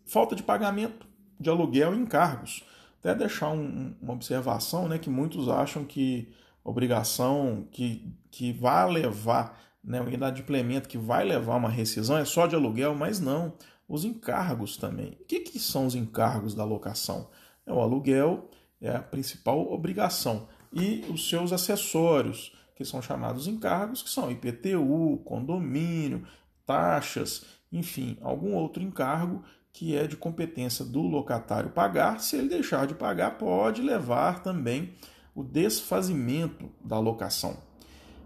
Falta 0.05 0.35
de 0.35 0.43
pagamento 0.43 1.07
de 1.39 1.49
aluguel 1.49 1.93
e 1.93 1.97
encargos. 1.97 2.63
Até 2.99 3.13
deixar 3.15 3.49
um, 3.49 3.95
uma 4.01 4.13
observação, 4.13 4.87
né? 4.87 4.97
Que 4.97 5.09
muitos 5.09 5.49
acham 5.49 5.83
que 5.83 6.31
obrigação 6.63 7.67
que, 7.71 8.13
que 8.29 8.51
vai 8.53 8.89
levar, 8.89 9.59
né? 9.83 10.01
Unidade 10.01 10.37
de 10.37 10.41
implemento 10.43 10.87
que 10.89 10.97
vai 10.97 11.25
levar 11.25 11.55
uma 11.55 11.69
rescisão 11.69 12.17
é 12.17 12.25
só 12.25 12.45
de 12.47 12.55
aluguel, 12.55 12.93
mas 12.93 13.19
não 13.19 13.53
os 13.87 14.03
encargos 14.03 14.77
também. 14.77 15.17
O 15.21 15.25
que, 15.25 15.39
que 15.39 15.59
são 15.59 15.85
os 15.85 15.95
encargos 15.95 16.53
da 16.53 16.63
locação? 16.63 17.29
É 17.65 17.73
o 17.73 17.79
aluguel, 17.79 18.49
é 18.81 18.95
a 18.95 19.01
principal 19.01 19.71
obrigação. 19.71 20.47
E 20.73 21.05
os 21.09 21.29
seus 21.29 21.53
acessórios, 21.53 22.53
que 22.77 22.85
são 22.85 23.01
chamados 23.01 23.47
encargos, 23.47 24.03
que 24.03 24.09
são 24.09 24.31
IPTU, 24.31 25.19
condomínio, 25.25 26.27
taxas, 26.65 27.43
enfim, 27.71 28.17
algum 28.21 28.53
outro 28.53 28.83
encargo 28.83 29.43
que 29.73 29.95
é 29.95 30.07
de 30.07 30.15
competência 30.15 30.85
do 30.85 31.01
locatário 31.01 31.71
pagar. 31.71 32.19
Se 32.19 32.35
ele 32.35 32.49
deixar 32.49 32.85
de 32.85 32.93
pagar, 32.93 33.37
pode 33.37 33.81
levar 33.81 34.41
também 34.41 34.93
o 35.35 35.43
desfazimento 35.43 36.69
da 36.83 36.99
locação. 36.99 37.57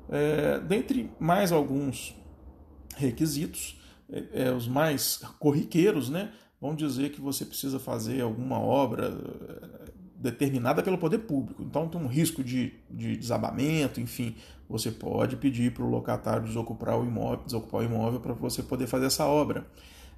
É, 0.09 0.59
dentre 0.59 1.09
mais 1.19 1.51
alguns 1.51 2.15
requisitos, 2.95 3.79
é, 4.09 4.47
é, 4.47 4.51
os 4.51 4.67
mais 4.67 5.17
corriqueiros, 5.39 6.09
né, 6.09 6.33
vão 6.59 6.75
dizer 6.75 7.11
que 7.11 7.21
você 7.21 7.45
precisa 7.45 7.79
fazer 7.79 8.21
alguma 8.21 8.59
obra 8.59 9.11
determinada 10.21 10.83
pelo 10.83 10.97
poder 10.97 11.19
público. 11.19 11.63
Então 11.63 11.87
tem 11.87 11.99
um 11.99 12.07
risco 12.07 12.43
de, 12.43 12.73
de 12.89 13.17
desabamento, 13.17 13.99
enfim, 13.99 14.35
você 14.69 14.91
pode 14.91 15.35
pedir 15.35 15.73
para 15.73 15.83
o 15.83 15.89
locatário 15.89 16.45
desocupar 16.45 16.97
o 16.99 17.05
imóvel, 17.05 17.43
desocupar 17.45 17.81
o 17.81 17.83
imóvel 17.83 18.19
para 18.19 18.33
você 18.33 18.61
poder 18.61 18.87
fazer 18.87 19.07
essa 19.07 19.25
obra. 19.25 19.65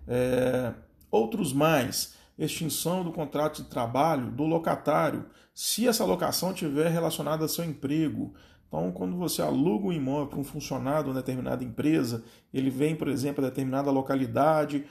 É, 0.07 0.73
outros 1.09 1.53
mais, 1.53 2.15
extinção 2.37 3.03
do 3.03 3.11
contrato 3.11 3.63
de 3.63 3.69
trabalho 3.69 4.29
do 4.29 4.43
locatário, 4.43 5.25
se 5.53 5.87
essa 5.87 6.03
locação 6.03 6.51
estiver 6.51 6.89
relacionada 6.89 7.43
ao 7.43 7.49
seu 7.49 7.63
emprego, 7.63 8.33
então, 8.67 8.91
quando 8.91 9.15
você 9.15 9.39
aluga 9.39 9.85
um 9.85 9.93
imóvel 9.93 10.27
para 10.27 10.39
um 10.39 10.43
funcionário 10.43 11.03
de 11.03 11.09
uma 11.11 11.15
determinada 11.21 11.63
empresa, 11.63 12.23
ele 12.51 12.71
vem, 12.71 12.95
por 12.95 13.07
exemplo, 13.07 13.45
a 13.45 13.47
determinada 13.47 13.91
localidade 13.91 14.83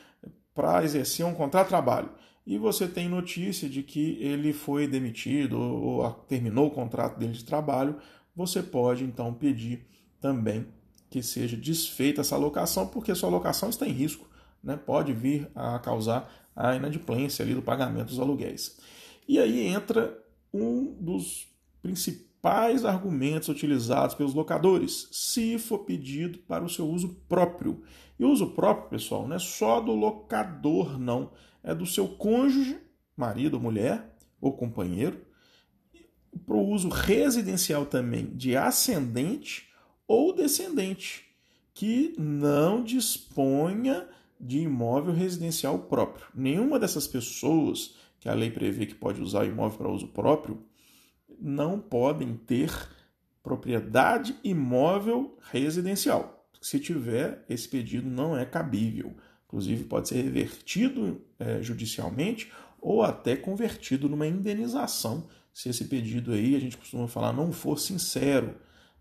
para 0.54 0.84
exercer 0.84 1.26
um 1.26 1.34
contrato 1.34 1.64
de 1.64 1.70
trabalho 1.70 2.08
e 2.46 2.58
você 2.58 2.88
tem 2.88 3.08
notícia 3.08 3.68
de 3.68 3.82
que 3.82 4.18
ele 4.20 4.52
foi 4.52 4.86
demitido 4.86 5.58
ou 5.58 6.10
terminou 6.28 6.66
o 6.66 6.70
contrato 6.70 7.18
dele 7.18 7.32
de 7.32 7.44
trabalho, 7.44 7.96
você 8.34 8.62
pode 8.62 9.04
então 9.04 9.32
pedir 9.32 9.86
também 10.20 10.66
que 11.10 11.22
seja 11.22 11.56
desfeita 11.56 12.22
essa 12.22 12.36
locação, 12.36 12.86
porque 12.86 13.14
sua 13.14 13.28
locação 13.28 13.68
está 13.68 13.86
em 13.86 13.92
risco, 13.92 14.28
né? 14.62 14.76
pode 14.76 15.12
vir 15.12 15.48
a 15.54 15.78
causar 15.78 16.30
a 16.56 16.74
inadimplência 16.74 17.44
ali 17.44 17.54
do 17.54 17.62
pagamento 17.62 18.08
dos 18.08 18.18
aluguéis. 18.18 18.78
E 19.28 19.38
aí 19.38 19.66
entra 19.66 20.18
um 20.52 20.94
dos 20.98 21.46
principais 21.82 22.84
argumentos 22.84 23.48
utilizados 23.48 24.14
pelos 24.14 24.34
locadores, 24.34 25.08
se 25.12 25.58
for 25.58 25.80
pedido 25.80 26.38
para 26.40 26.64
o 26.64 26.68
seu 26.68 26.88
uso 26.88 27.10
próprio. 27.28 27.82
E 28.22 28.24
uso 28.24 28.50
próprio, 28.50 28.88
pessoal, 28.88 29.26
não 29.26 29.34
é 29.34 29.38
só 29.40 29.80
do 29.80 29.90
locador, 29.90 30.96
não. 30.96 31.32
É 31.60 31.74
do 31.74 31.84
seu 31.84 32.06
cônjuge, 32.06 32.78
marido 33.16 33.58
mulher, 33.58 34.14
ou 34.40 34.52
companheiro, 34.52 35.20
para 36.46 36.54
o 36.54 36.68
uso 36.68 36.88
residencial 36.88 37.84
também 37.84 38.26
de 38.26 38.56
ascendente 38.56 39.68
ou 40.06 40.32
descendente, 40.32 41.24
que 41.74 42.14
não 42.16 42.84
disponha 42.84 44.08
de 44.38 44.60
imóvel 44.60 45.12
residencial 45.12 45.80
próprio. 45.80 46.24
Nenhuma 46.32 46.78
dessas 46.78 47.08
pessoas 47.08 47.96
que 48.20 48.28
a 48.28 48.34
lei 48.34 48.52
prevê 48.52 48.86
que 48.86 48.94
pode 48.94 49.20
usar 49.20 49.46
imóvel 49.46 49.78
para 49.78 49.90
uso 49.90 50.06
próprio 50.06 50.62
não 51.40 51.80
podem 51.80 52.36
ter 52.36 52.70
propriedade 53.42 54.36
imóvel 54.44 55.36
residencial. 55.50 56.41
Se 56.62 56.78
tiver, 56.78 57.44
esse 57.48 57.68
pedido 57.68 58.08
não 58.08 58.36
é 58.36 58.46
cabível. 58.46 59.14
Inclusive, 59.46 59.84
pode 59.84 60.08
ser 60.08 60.22
revertido 60.22 61.20
é, 61.38 61.60
judicialmente 61.60 62.50
ou 62.80 63.02
até 63.02 63.36
convertido 63.36 64.08
numa 64.08 64.26
indenização, 64.26 65.28
se 65.52 65.68
esse 65.68 65.84
pedido 65.84 66.32
aí, 66.32 66.56
a 66.56 66.58
gente 66.58 66.78
costuma 66.78 67.06
falar, 67.06 67.32
não 67.32 67.52
for 67.52 67.78
sincero. 67.78 68.54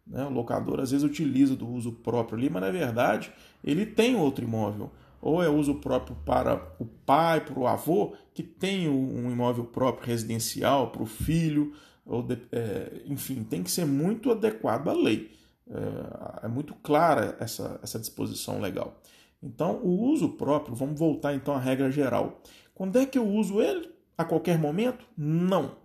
Né? 0.06 0.26
O 0.26 0.30
locador 0.30 0.80
às 0.80 0.92
vezes 0.92 1.06
utiliza 1.06 1.56
do 1.56 1.68
uso 1.68 1.94
próprio 1.94 2.38
ali, 2.38 2.50
mas 2.50 2.62
na 2.62 2.72
verdade 2.72 3.32
ele 3.64 3.86
tem 3.86 4.16
outro 4.16 4.44
imóvel. 4.44 4.92
Ou 5.22 5.42
é 5.42 5.48
uso 5.48 5.76
próprio 5.76 6.16
para 6.26 6.76
o 6.80 6.86
pai, 6.86 7.42
para 7.42 7.58
o 7.58 7.68
avô, 7.68 8.16
que 8.34 8.42
tem 8.42 8.90
um 8.90 9.32
imóvel 9.32 9.66
próprio 9.66 10.08
residencial, 10.08 10.92
para 10.92 11.04
o 11.04 11.06
filho 11.06 11.74
ou 12.04 12.24
de, 12.24 12.38
é, 12.52 13.04
enfim, 13.06 13.44
tem 13.44 13.62
que 13.62 13.70
ser 13.70 13.86
muito 13.86 14.32
adequado 14.32 14.90
à 14.90 14.94
lei. 14.94 15.32
É, 15.70 16.46
é, 16.46 16.48
muito 16.48 16.74
clara 16.76 17.36
essa, 17.40 17.80
essa 17.82 18.00
disposição 18.00 18.60
legal. 18.60 19.02
Então, 19.42 19.78
o 19.78 20.02
uso 20.12 20.30
próprio, 20.30 20.76
vamos 20.76 21.00
voltar 21.00 21.34
então 21.34 21.54
à 21.54 21.60
regra 21.60 21.92
geral. 21.92 22.42
Quando 22.74 22.98
é 22.98 23.06
que 23.06 23.18
eu 23.18 23.28
uso 23.28 23.62
ele? 23.62 23.90
A 24.18 24.24
qualquer 24.24 24.60
momento? 24.60 25.06
Não. 25.18 25.76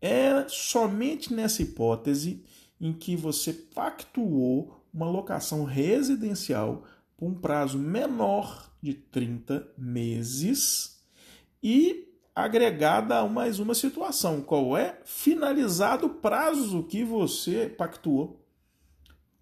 É 0.00 0.46
somente 0.48 1.32
nessa 1.32 1.62
hipótese 1.62 2.44
em 2.80 2.92
que 2.92 3.16
você 3.16 3.52
pactuou 3.52 4.84
uma 4.92 5.08
locação 5.08 5.64
residencial 5.64 6.84
por 7.16 7.26
um 7.26 7.34
prazo 7.34 7.78
menor 7.78 8.70
de 8.82 8.94
30 8.94 9.68
meses 9.76 11.04
e 11.62 12.08
agregada 12.34 13.18
a 13.18 13.28
mais 13.28 13.58
uma 13.58 13.74
situação. 13.74 14.40
Qual 14.40 14.76
é? 14.76 14.98
Finalizado 15.04 16.06
o 16.06 16.14
prazo 16.14 16.82
que 16.84 17.04
você 17.04 17.68
pactuou. 17.68 18.39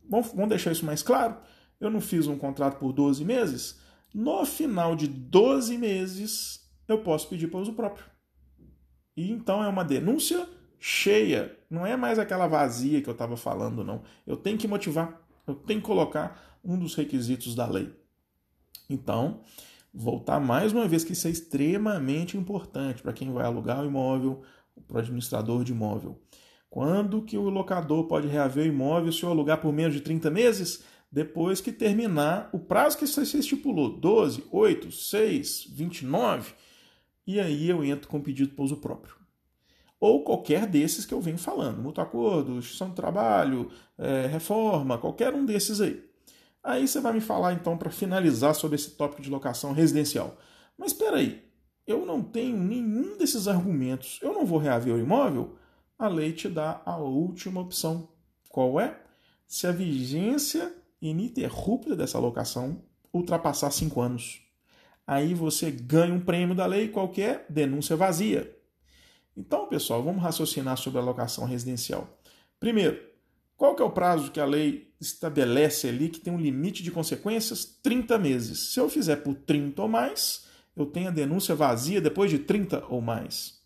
Vamos, 0.08 0.28
vamos 0.28 0.48
deixar 0.48 0.72
isso 0.72 0.86
mais 0.86 1.02
claro? 1.02 1.36
Eu 1.80 1.90
não 1.90 2.00
fiz 2.00 2.26
um 2.26 2.38
contrato 2.38 2.78
por 2.78 2.92
12 2.92 3.24
meses. 3.24 3.78
No 4.14 4.44
final 4.44 4.96
de 4.96 5.06
12 5.06 5.76
meses, 5.76 6.68
eu 6.88 6.98
posso 6.98 7.28
pedir 7.28 7.48
para 7.48 7.60
uso 7.60 7.72
próprio. 7.72 8.04
E 9.16 9.30
então 9.30 9.62
é 9.62 9.68
uma 9.68 9.84
denúncia 9.84 10.48
cheia. 10.78 11.56
Não 11.68 11.84
é 11.84 11.96
mais 11.96 12.18
aquela 12.18 12.46
vazia 12.46 13.02
que 13.02 13.08
eu 13.08 13.12
estava 13.12 13.36
falando, 13.36 13.84
não. 13.84 14.02
Eu 14.26 14.36
tenho 14.36 14.56
que 14.56 14.68
motivar. 14.68 15.20
Eu 15.46 15.54
tenho 15.54 15.80
que 15.80 15.86
colocar 15.86 16.58
um 16.64 16.78
dos 16.78 16.94
requisitos 16.94 17.54
da 17.54 17.66
lei. 17.66 17.92
Então, 18.88 19.40
voltar 19.92 20.40
mais 20.40 20.72
uma 20.72 20.86
vez 20.86 21.04
que 21.04 21.12
isso 21.12 21.26
é 21.26 21.30
extremamente 21.30 22.36
importante 22.36 23.02
para 23.02 23.12
quem 23.12 23.32
vai 23.32 23.44
alugar 23.44 23.82
o 23.82 23.86
imóvel, 23.86 24.42
para 24.86 24.96
o 24.96 25.00
administrador 25.00 25.64
de 25.64 25.72
imóvel. 25.72 26.20
Quando 26.70 27.22
que 27.22 27.38
o 27.38 27.48
locador 27.48 28.04
pode 28.04 28.28
reaver 28.28 28.64
o 28.64 28.68
imóvel 28.68 29.12
se 29.12 29.22
eu 29.22 29.30
alugar 29.30 29.60
por 29.60 29.72
menos 29.72 29.94
de 29.94 30.00
30 30.00 30.30
meses? 30.30 30.84
Depois 31.10 31.60
que 31.60 31.72
terminar 31.72 32.50
o 32.52 32.58
prazo 32.58 32.98
que 32.98 33.06
você 33.06 33.22
estipulou, 33.38 33.98
12, 33.98 34.44
8, 34.50 34.92
6, 34.92 35.68
29, 35.70 36.52
e 37.26 37.40
aí 37.40 37.68
eu 37.68 37.82
entro 37.82 38.08
com 38.08 38.20
pedido 38.20 38.54
para 38.54 38.64
uso 38.64 38.76
próprio. 38.76 39.14
Ou 39.98 40.22
qualquer 40.22 40.66
desses 40.66 41.04
que 41.06 41.14
eu 41.14 41.20
venho 41.20 41.38
falando, 41.38 41.82
mútuo 41.82 42.04
acordo, 42.04 42.58
extinção 42.58 42.90
do 42.90 42.94
trabalho, 42.94 43.70
é, 43.96 44.26
reforma, 44.26 44.98
qualquer 44.98 45.34
um 45.34 45.44
desses 45.44 45.80
aí. 45.80 46.04
Aí 46.62 46.87
você 46.87 47.00
vai 47.00 47.14
me 47.14 47.20
falar 47.20 47.54
então 47.54 47.76
para 47.76 47.90
finalizar 47.90 48.54
sobre 48.54 48.76
esse 48.76 48.90
tópico 48.90 49.22
de 49.22 49.30
locação 49.30 49.72
residencial. 49.72 50.37
Mas 50.76 50.92
espera 50.92 51.16
aí, 51.16 51.42
eu 51.87 52.04
não 52.04 52.22
tenho 52.22 52.56
nenhum 52.56 53.16
desses 53.16 53.48
argumentos, 53.48 54.20
eu 54.22 54.32
não 54.32 54.44
vou 54.44 54.58
reaver 54.58 54.94
o 54.94 54.98
imóvel? 54.98 55.57
A 55.99 56.07
lei 56.07 56.33
te 56.33 56.49
dá 56.49 56.81
a 56.87 56.97
última 56.97 57.61
opção. 57.61 58.09
Qual 58.49 58.78
é? 58.78 59.02
Se 59.49 59.67
a 59.67 59.73
vigência 59.73 60.73
ininterrupta 61.02 61.97
dessa 61.97 62.21
locação 62.21 62.81
ultrapassar 63.12 63.73
cinco 63.73 64.00
anos. 64.00 64.40
Aí 65.05 65.35
você 65.35 65.73
ganha 65.73 66.14
um 66.14 66.21
prêmio 66.21 66.55
da 66.55 66.67
lei 66.67 66.87
qualquer 66.87 67.47
denúncia 67.49 67.97
vazia. 67.97 68.57
Então, 69.37 69.67
pessoal, 69.69 70.00
vamos 70.02 70.23
raciocinar 70.23 70.76
sobre 70.76 71.00
a 71.00 71.02
locação 71.02 71.45
residencial. 71.45 72.09
Primeiro, 72.61 73.00
qual 73.57 73.75
que 73.75 73.83
é 73.83 73.85
o 73.85 73.90
prazo 73.90 74.31
que 74.31 74.38
a 74.38 74.45
lei 74.45 74.93
estabelece 75.00 75.88
ali 75.88 76.09
que 76.09 76.21
tem 76.21 76.33
um 76.33 76.40
limite 76.40 76.81
de 76.81 76.93
consequências? 76.93 77.64
30 77.83 78.19
meses. 78.19 78.73
Se 78.73 78.78
eu 78.78 78.88
fizer 78.88 79.17
por 79.17 79.35
30 79.35 79.83
ou 79.83 79.88
mais, 79.88 80.47
eu 80.76 80.87
tenho 80.87 81.09
a 81.09 81.12
denúncia 81.12 81.57
vazia 81.57 82.00
depois 82.00 82.31
de 82.31 82.38
30 82.38 82.85
ou 82.88 83.00
mais. 83.00 83.57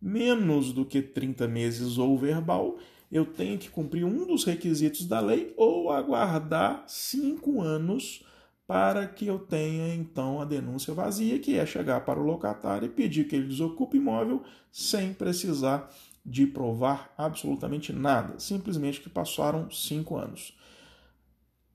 Menos 0.00 0.72
do 0.72 0.84
que 0.84 1.02
30 1.02 1.48
meses 1.48 1.98
ou 1.98 2.16
verbal, 2.16 2.78
eu 3.10 3.24
tenho 3.24 3.58
que 3.58 3.70
cumprir 3.70 4.04
um 4.04 4.26
dos 4.26 4.44
requisitos 4.44 5.06
da 5.06 5.20
lei 5.20 5.52
ou 5.56 5.90
aguardar 5.90 6.84
cinco 6.86 7.60
anos 7.60 8.24
para 8.66 9.06
que 9.06 9.26
eu 9.26 9.38
tenha 9.38 9.94
então 9.94 10.42
a 10.42 10.44
denúncia 10.44 10.92
vazia, 10.92 11.38
que 11.38 11.58
é 11.58 11.64
chegar 11.64 12.02
para 12.02 12.20
o 12.20 12.22
locatário 12.22 12.84
e 12.84 12.90
pedir 12.90 13.26
que 13.26 13.34
ele 13.34 13.48
desocupe 13.48 13.96
imóvel 13.96 14.42
sem 14.70 15.14
precisar 15.14 15.90
de 16.24 16.46
provar 16.46 17.12
absolutamente 17.16 17.94
nada, 17.94 18.38
simplesmente 18.38 19.00
que 19.00 19.08
passaram 19.08 19.70
cinco 19.70 20.16
anos. 20.16 20.54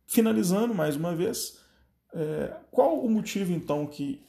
Finalizando 0.06 0.76
mais 0.76 0.96
uma 0.96 1.16
vez, 1.16 1.58
é, 2.14 2.56
qual 2.70 3.00
o 3.04 3.10
motivo 3.10 3.52
então 3.52 3.88
que 3.88 4.22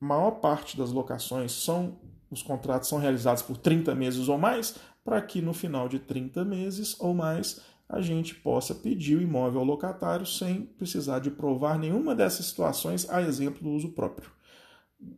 maior 0.00 0.32
parte 0.40 0.78
das 0.78 0.90
locações 0.90 1.52
são 1.52 1.98
os 2.36 2.42
contratos 2.42 2.88
são 2.88 2.98
realizados 2.98 3.42
por 3.42 3.56
30 3.56 3.94
meses 3.94 4.28
ou 4.28 4.36
mais, 4.36 4.76
para 5.04 5.20
que 5.22 5.40
no 5.40 5.54
final 5.54 5.88
de 5.88 5.98
30 5.98 6.44
meses 6.44 6.94
ou 7.00 7.14
mais 7.14 7.60
a 7.88 8.00
gente 8.00 8.34
possa 8.34 8.74
pedir 8.74 9.16
o 9.16 9.22
imóvel 9.22 9.60
ao 9.60 9.66
locatário 9.66 10.26
sem 10.26 10.62
precisar 10.62 11.20
de 11.20 11.30
provar 11.30 11.78
nenhuma 11.78 12.14
dessas 12.14 12.46
situações, 12.46 13.08
a 13.08 13.22
exemplo 13.22 13.62
do 13.62 13.70
uso 13.70 13.90
próprio. 13.90 14.30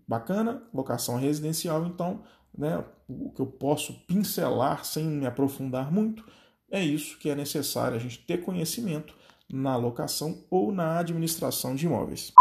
Bacana, 0.06 0.62
locação 0.72 1.16
residencial, 1.16 1.86
então, 1.86 2.22
né, 2.56 2.84
o 3.08 3.30
que 3.30 3.40
eu 3.40 3.46
posso 3.46 3.94
pincelar 4.06 4.84
sem 4.84 5.04
me 5.04 5.26
aprofundar 5.26 5.90
muito, 5.90 6.24
é 6.70 6.84
isso 6.84 7.18
que 7.18 7.30
é 7.30 7.34
necessário 7.34 7.96
a 7.96 8.00
gente 8.00 8.18
ter 8.18 8.44
conhecimento 8.44 9.14
na 9.50 9.76
locação 9.76 10.44
ou 10.50 10.70
na 10.70 10.98
administração 10.98 11.74
de 11.74 11.86
imóveis. 11.86 12.32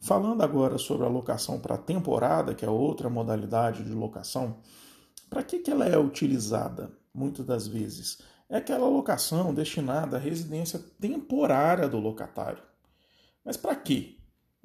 Falando 0.00 0.42
agora 0.42 0.78
sobre 0.78 1.06
a 1.06 1.10
locação 1.10 1.60
para 1.60 1.76
temporada, 1.76 2.54
que 2.54 2.64
é 2.64 2.70
outra 2.70 3.10
modalidade 3.10 3.84
de 3.84 3.92
locação, 3.92 4.56
para 5.28 5.42
que, 5.42 5.58
que 5.58 5.70
ela 5.70 5.86
é 5.86 5.98
utilizada 5.98 6.90
muitas 7.12 7.44
das 7.44 7.68
vezes? 7.68 8.18
É 8.48 8.56
aquela 8.56 8.88
locação 8.88 9.52
destinada 9.52 10.16
à 10.16 10.20
residência 10.20 10.80
temporária 10.98 11.86
do 11.86 11.98
locatário. 11.98 12.62
Mas 13.44 13.58
para 13.58 13.76
quê? 13.76 14.16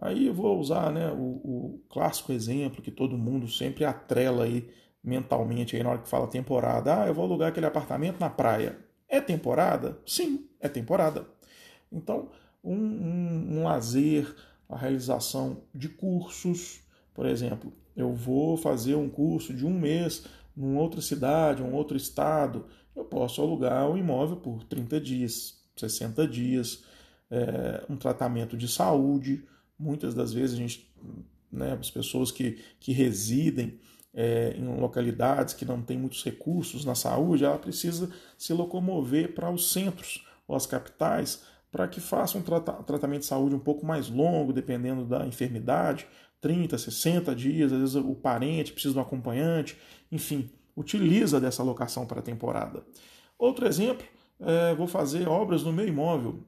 Aí 0.02 0.28
eu 0.28 0.34
vou 0.34 0.58
usar 0.58 0.92
né, 0.92 1.12
o, 1.12 1.18
o, 1.18 1.84
clássico 1.90 2.32
exemplo 2.32 2.82
que 2.82 2.92
todo 2.92 3.18
mundo 3.18 3.48
sempre 3.48 3.86
atrela 3.86 4.46
aí 4.46 4.70
mentalmente 5.04 5.76
aí 5.76 5.84
na 5.84 5.92
hora 5.92 6.00
que 6.00 6.10
fala 6.10 6.28
temporada. 6.28 7.04
Ah, 7.04 7.08
eu 7.08 7.14
vou 7.14 7.26
alugar 7.26 7.50
aquele 7.50 7.66
apartamento 7.66 8.20
na 8.20 8.30
praia. 8.30 8.78
É 9.08 9.22
temporada? 9.22 10.00
Sim, 10.06 10.50
é 10.60 10.68
temporada. 10.68 11.28
Então, 11.92 12.30
um, 12.64 12.76
um, 12.76 13.60
um 13.60 13.64
lazer, 13.64 14.36
a 14.70 14.78
realização 14.78 15.64
de 15.74 15.90
cursos, 15.90 16.82
por 17.14 17.26
exemplo, 17.26 17.72
eu 17.96 18.14
vou 18.14 18.58
fazer 18.58 18.96
um 18.96 19.10
curso 19.10 19.54
de 19.54 19.66
um 19.66 19.78
mês 19.78 20.26
em 20.58 20.76
outra 20.76 21.02
cidade, 21.02 21.62
um 21.62 21.74
outro 21.74 21.96
estado, 21.96 22.66
eu 22.96 23.06
posso 23.06 23.42
alugar 23.42 23.90
o 23.90 23.98
imóvel 23.98 24.38
por 24.38 24.64
30 24.64 25.00
dias, 25.00 25.62
60 25.76 26.28
dias, 26.28 26.84
é, 27.30 27.86
um 27.90 27.98
tratamento 27.98 28.56
de 28.56 28.68
saúde, 28.68 29.44
Muitas 29.78 30.14
das 30.14 30.32
vezes 30.32 30.56
a 30.56 30.58
gente, 30.58 30.90
né, 31.52 31.78
as 31.80 31.92
pessoas 31.92 32.32
que, 32.32 32.64
que 32.80 32.94
residem 32.94 33.78
é, 34.14 34.56
em 34.58 34.66
localidades 34.80 35.54
que 35.54 35.66
não 35.66 35.82
têm 35.82 35.98
muitos 35.98 36.24
recursos 36.24 36.86
na 36.86 36.96
saúde, 36.96 37.44
ela 37.44 37.60
precisa 37.60 38.10
se 38.38 38.54
locomover 38.54 39.34
para 39.36 39.52
os 39.52 39.74
centros 39.74 40.26
ou 40.48 40.56
as 40.56 40.66
capitais 40.66 41.44
para 41.76 41.90
que 41.90 42.00
faça 42.00 42.38
um 42.38 42.42
trata 42.42 42.72
tratamento 42.84 43.20
de 43.20 43.26
saúde 43.26 43.54
um 43.54 43.60
pouco 43.60 43.86
mais 43.86 44.08
longo, 44.10 44.54
dependendo 44.54 45.04
da 45.04 45.28
enfermidade, 45.28 46.08
30, 46.40 46.78
60 46.78 47.36
dias, 47.36 47.74
às 47.74 47.80
vezes 47.80 47.96
o 47.96 48.16
parente 48.16 48.72
precisa 48.72 48.94
de 48.94 49.00
um 49.00 49.02
acompanhante, 49.02 49.78
enfim, 50.10 50.50
utiliza 50.74 51.38
dessa 51.38 51.62
locação 51.64 52.06
para 52.06 52.22
a 52.22 52.24
temporada. 52.24 52.82
Outro 53.38 53.68
exemplo, 53.68 54.08
é, 54.40 54.74
vou 54.74 54.88
fazer 54.88 55.28
obras 55.28 55.64
no 55.64 55.74
meu 55.74 55.86
imóvel 55.86 56.46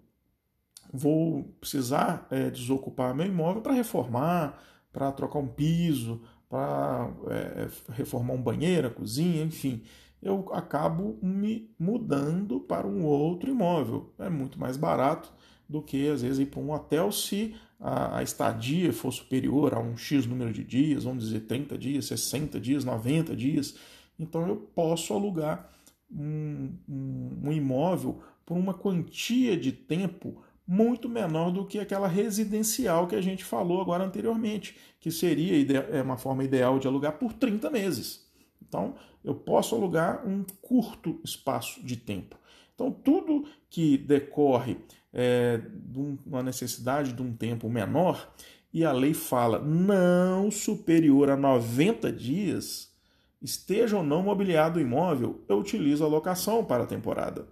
vou 0.93 1.43
precisar 1.59 2.25
é, 2.31 2.49
desocupar 2.49 3.13
meu 3.13 3.27
imóvel 3.27 3.61
para 3.61 3.73
reformar, 3.73 4.57
para 4.93 5.11
trocar 5.11 5.39
um 5.39 5.47
piso, 5.47 6.21
para 6.49 7.11
é, 7.29 7.67
reformar 7.91 8.33
um 8.33 8.41
banheiro, 8.41 8.89
cozinha, 8.91 9.43
enfim, 9.43 9.83
eu 10.21 10.49
acabo 10.53 11.17
me 11.21 11.69
mudando 11.79 12.59
para 12.59 12.87
um 12.87 13.05
outro 13.05 13.49
imóvel. 13.49 14.13
É 14.17 14.29
muito 14.29 14.59
mais 14.59 14.77
barato 14.77 15.31
do 15.69 15.81
que 15.81 16.07
às 16.09 16.21
vezes 16.21 16.39
ir 16.39 16.45
para 16.47 16.59
um 16.59 16.71
hotel 16.71 17.11
se 17.11 17.55
a, 17.79 18.23
estadia 18.23 18.91
for 18.91 19.11
superior 19.11 19.73
a 19.73 19.79
um 19.79 19.95
X 19.95 20.25
número 20.25 20.51
de 20.51 20.63
dias, 20.63 21.03
vamos 21.03 21.25
dizer 21.25 21.41
30 21.41 21.77
dias, 21.77 22.05
60 22.05 22.59
dias, 22.59 22.83
90 22.83 23.35
dias. 23.35 23.75
Então 24.17 24.47
eu 24.47 24.55
posso 24.55 25.13
alugar 25.13 25.69
um, 26.11 26.73
um, 26.89 27.41
um 27.43 27.51
imóvel 27.51 28.21
por 28.45 28.57
uma 28.57 28.73
quantia 28.73 29.57
de 29.57 29.71
tempo 29.71 30.41
muito 30.65 31.07
menor 31.07 31.51
do 31.51 31.65
que 31.65 31.79
aquela 31.79 32.07
residencial 32.07 33.07
que 33.07 33.15
a 33.15 33.21
gente 33.21 33.43
falou 33.43 33.79
agora 33.79 34.03
anteriormente, 34.03 34.75
que 34.99 35.09
seria 35.11 35.55
é 35.91 36.01
uma 36.01 36.17
forma 36.17 36.43
ideal 36.43 36.77
de 36.77 36.87
alugar 36.87 37.13
por 37.13 37.33
30 37.33 37.69
meses. 37.69 38.26
Então, 38.67 38.95
eu 39.23 39.35
posso 39.35 39.75
alugar 39.75 40.27
um 40.27 40.43
curto 40.61 41.19
espaço 41.23 41.83
de 41.85 41.95
tempo. 41.95 42.37
Então, 42.75 42.91
tudo 42.91 43.45
que 43.69 43.97
decorre 43.97 44.77
é, 45.11 45.57
de 45.57 45.99
uma 46.25 46.43
necessidade 46.43 47.13
de 47.13 47.21
um 47.21 47.33
tempo 47.33 47.69
menor, 47.69 48.31
e 48.73 48.85
a 48.85 48.91
lei 48.91 49.13
fala 49.13 49.59
não 49.59 50.51
superior 50.51 51.31
a 51.31 51.37
90 51.37 52.11
dias, 52.11 52.93
esteja 53.41 53.97
ou 53.97 54.03
não 54.03 54.21
mobiliado 54.21 54.77
o 54.77 54.81
imóvel, 54.81 55.41
eu 55.47 55.57
utilizo 55.57 56.03
a 56.03 56.07
locação 56.07 56.63
para 56.63 56.83
a 56.83 56.87
temporada. 56.87 57.47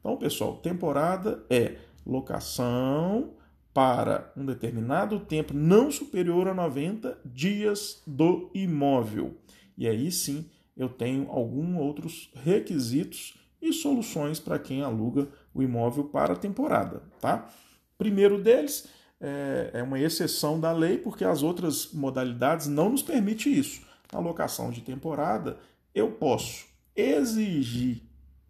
Então, 0.00 0.16
pessoal, 0.16 0.56
temporada 0.56 1.44
é 1.48 1.76
locação 2.04 3.34
para 3.72 4.32
um 4.36 4.44
determinado 4.44 5.18
tempo 5.20 5.52
não 5.52 5.90
superior 5.90 6.48
a 6.48 6.54
90 6.54 7.18
dias 7.24 8.02
do 8.06 8.50
imóvel. 8.54 9.36
E 9.76 9.88
aí 9.88 10.12
sim 10.12 10.48
eu 10.76 10.88
tenho 10.88 11.30
alguns 11.30 11.78
outros 11.78 12.30
requisitos 12.34 13.38
e 13.60 13.72
soluções 13.72 14.38
para 14.38 14.58
quem 14.58 14.82
aluga 14.82 15.28
o 15.54 15.62
imóvel 15.62 16.04
para 16.04 16.34
a 16.34 16.36
temporada. 16.36 17.02
Tá? 17.20 17.48
Primeiro 17.96 18.42
deles 18.42 18.88
é, 19.20 19.70
é 19.74 19.82
uma 19.82 19.98
exceção 19.98 20.60
da 20.60 20.72
lei, 20.72 20.98
porque 20.98 21.24
as 21.24 21.42
outras 21.42 21.92
modalidades 21.92 22.66
não 22.66 22.90
nos 22.90 23.02
permitem 23.02 23.52
isso. 23.54 23.82
Na 24.12 24.20
locação 24.20 24.70
de 24.70 24.80
temporada, 24.80 25.58
eu 25.94 26.10
posso 26.12 26.66
exigir 26.94 28.02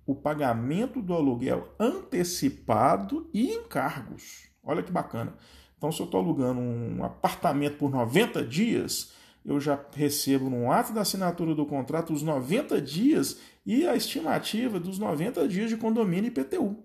o 0.07 0.15
pagamento 0.15 1.01
do 1.01 1.15
aluguel 1.15 1.75
antecipado 1.79 3.31
e 3.33 3.53
encargos. 3.53 4.49
Olha 4.63 4.83
que 4.83 4.93
bacana. 4.93 5.35
Então, 5.77 5.93
se 5.93 6.01
eu 6.01 6.07
estou 6.07 6.21
alugando 6.21 6.61
um 6.61 7.05
apartamento 7.05 7.79
por 7.79 7.91
90 7.91 8.45
dias, 8.45 9.13
eu 9.45 9.61
já 9.61 9.79
recebo 9.95 10.49
no 10.49 10.71
ato 10.71 10.93
da 10.93 11.03
assinatura 11.03 11.55
do 11.55 11.67
contrato 11.67 12.13
os 12.13 12.23
90 12.23 12.81
dias 12.81 13.39
e 13.65 13.87
a 13.87 13.95
estimativa 13.95 14.81
dos 14.81 14.99
90 14.99 15.47
dias 15.49 15.71
de 15.71 15.77
condomínio 15.77 16.29
IPTU. 16.29 16.77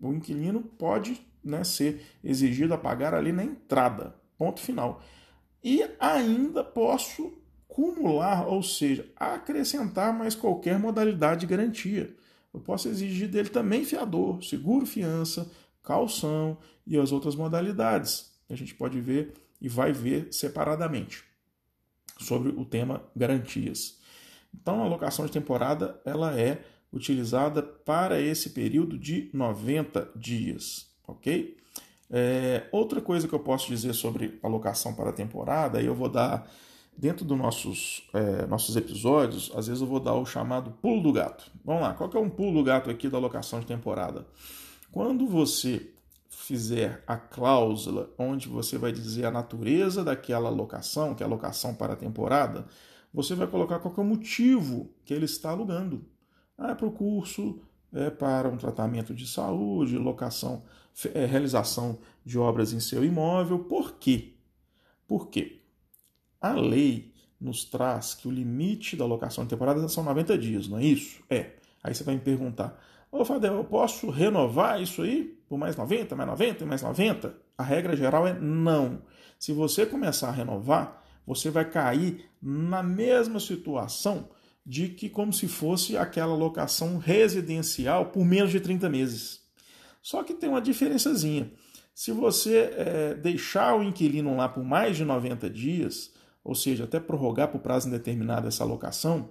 O 0.00 0.12
inquilino 0.12 0.62
pode 0.62 1.20
né, 1.44 1.62
ser 1.64 2.02
exigido 2.24 2.74
a 2.74 2.78
pagar 2.78 3.14
ali 3.14 3.32
na 3.32 3.44
entrada. 3.44 4.14
Ponto 4.38 4.60
final. 4.60 5.02
E 5.62 5.84
ainda 6.00 6.64
posso 6.64 7.32
cumular, 7.68 8.48
ou 8.48 8.62
seja, 8.62 9.06
acrescentar 9.16 10.12
mais 10.12 10.34
qualquer 10.34 10.78
modalidade 10.78 11.42
de 11.42 11.46
garantia 11.46 12.14
eu 12.52 12.60
posso 12.60 12.88
exigir 12.88 13.28
dele 13.28 13.48
também 13.48 13.84
fiador, 13.84 14.42
seguro 14.44 14.84
fiança, 14.84 15.50
calção 15.82 16.58
e 16.86 16.98
as 16.98 17.10
outras 17.10 17.34
modalidades. 17.34 18.30
A 18.50 18.54
gente 18.54 18.74
pode 18.74 19.00
ver 19.00 19.32
e 19.60 19.68
vai 19.68 19.92
ver 19.92 20.28
separadamente 20.30 21.24
sobre 22.22 22.50
o 22.50 22.64
tema 22.64 23.02
garantias. 23.14 23.98
Então, 24.54 24.82
a 24.82 24.86
locação 24.86 25.26
de 25.26 25.32
temporada 25.32 26.00
ela 26.04 26.38
é 26.38 26.62
utilizada 26.92 27.62
para 27.62 28.20
esse 28.20 28.50
período 28.50 28.98
de 28.98 29.30
90 29.32 30.10
dias, 30.14 30.86
ok? 31.06 31.56
É, 32.10 32.68
outra 32.70 33.00
coisa 33.00 33.26
que 33.26 33.34
eu 33.34 33.40
posso 33.40 33.68
dizer 33.68 33.94
sobre 33.94 34.38
alocação 34.42 34.94
para 34.94 35.08
a 35.08 35.12
temporada, 35.12 35.80
eu 35.80 35.94
vou 35.94 36.10
dar, 36.10 36.46
dentro 36.96 37.24
dos 37.24 37.38
nossos, 37.38 38.06
é, 38.12 38.46
nossos 38.46 38.76
episódios, 38.76 39.50
às 39.56 39.66
vezes 39.66 39.80
eu 39.80 39.88
vou 39.88 39.98
dar 39.98 40.14
o 40.14 40.26
chamado 40.26 40.72
pulo 40.82 41.02
do 41.02 41.12
gato. 41.12 41.50
Vamos 41.64 41.82
lá, 41.82 41.94
qual 41.94 42.10
que 42.10 42.16
é 42.16 42.20
um 42.20 42.28
pulo 42.28 42.58
do 42.58 42.62
gato 42.62 42.90
aqui 42.90 43.08
da 43.08 43.16
alocação 43.16 43.60
de 43.60 43.66
temporada? 43.66 44.26
Quando 44.90 45.26
você 45.26 45.90
fizer 46.42 47.04
a 47.06 47.16
cláusula 47.16 48.12
onde 48.18 48.48
você 48.48 48.76
vai 48.76 48.90
dizer 48.90 49.24
a 49.24 49.30
natureza 49.30 50.02
daquela 50.02 50.48
alocação, 50.48 51.14
que 51.14 51.22
é 51.22 51.26
a 51.26 51.28
alocação 51.28 51.74
para 51.74 51.92
a 51.92 51.96
temporada, 51.96 52.66
você 53.14 53.34
vai 53.34 53.46
colocar 53.46 53.78
qual 53.78 53.94
é 53.96 54.00
o 54.00 54.04
motivo 54.04 54.92
que 55.04 55.14
ele 55.14 55.24
está 55.24 55.50
alugando. 55.50 56.04
Ah, 56.58 56.72
é 56.72 56.74
para 56.74 56.86
o 56.86 56.92
curso, 56.92 57.60
é 57.92 58.10
para 58.10 58.48
um 58.48 58.56
tratamento 58.56 59.14
de 59.14 59.26
saúde, 59.26 59.96
locação, 59.96 60.64
é, 61.14 61.24
realização 61.26 61.98
de 62.24 62.38
obras 62.38 62.72
em 62.72 62.80
seu 62.80 63.04
imóvel. 63.04 63.60
Por 63.60 63.92
quê? 63.92 64.34
Por 65.06 65.28
quê? 65.28 65.60
A 66.40 66.52
lei 66.52 67.12
nos 67.40 67.64
traz 67.64 68.14
que 68.14 68.26
o 68.26 68.30
limite 68.30 68.96
da 68.96 69.06
locação 69.06 69.44
de 69.44 69.50
temporada 69.50 69.86
são 69.88 70.02
90 70.02 70.36
dias, 70.38 70.66
não 70.66 70.78
é 70.78 70.84
isso? 70.84 71.22
É. 71.30 71.52
Aí 71.82 71.94
você 71.94 72.02
vai 72.02 72.14
me 72.14 72.20
perguntar, 72.20 72.80
ô 73.12 73.24
Fadel, 73.24 73.54
eu 73.54 73.64
posso 73.64 74.10
renovar 74.10 74.80
isso 74.80 75.02
aí 75.02 75.40
por 75.52 75.58
mais 75.58 75.76
90, 75.76 76.16
mais 76.16 76.30
90 76.30 76.64
mais 76.64 76.80
90? 76.80 77.36
A 77.58 77.62
regra 77.62 77.94
geral 77.94 78.26
é 78.26 78.32
não. 78.32 79.02
Se 79.38 79.52
você 79.52 79.84
começar 79.84 80.28
a 80.28 80.32
renovar, 80.32 81.04
você 81.26 81.50
vai 81.50 81.68
cair 81.68 82.24
na 82.40 82.82
mesma 82.82 83.38
situação 83.38 84.30
de 84.64 84.88
que 84.88 85.10
como 85.10 85.30
se 85.30 85.46
fosse 85.46 85.94
aquela 85.94 86.34
locação 86.34 86.96
residencial 86.96 88.06
por 88.06 88.24
menos 88.24 88.50
de 88.50 88.60
30 88.60 88.88
meses. 88.88 89.42
Só 90.00 90.22
que 90.22 90.32
tem 90.32 90.48
uma 90.48 90.58
diferençazinha. 90.58 91.52
Se 91.94 92.12
você 92.12 92.72
é, 92.74 93.14
deixar 93.14 93.76
o 93.76 93.82
inquilino 93.82 94.34
lá 94.34 94.48
por 94.48 94.64
mais 94.64 94.96
de 94.96 95.04
90 95.04 95.50
dias, 95.50 96.14
ou 96.42 96.54
seja, 96.54 96.84
até 96.84 96.98
prorrogar 96.98 97.48
por 97.48 97.60
prazo 97.60 97.88
indeterminado 97.88 98.48
essa 98.48 98.64
locação, 98.64 99.28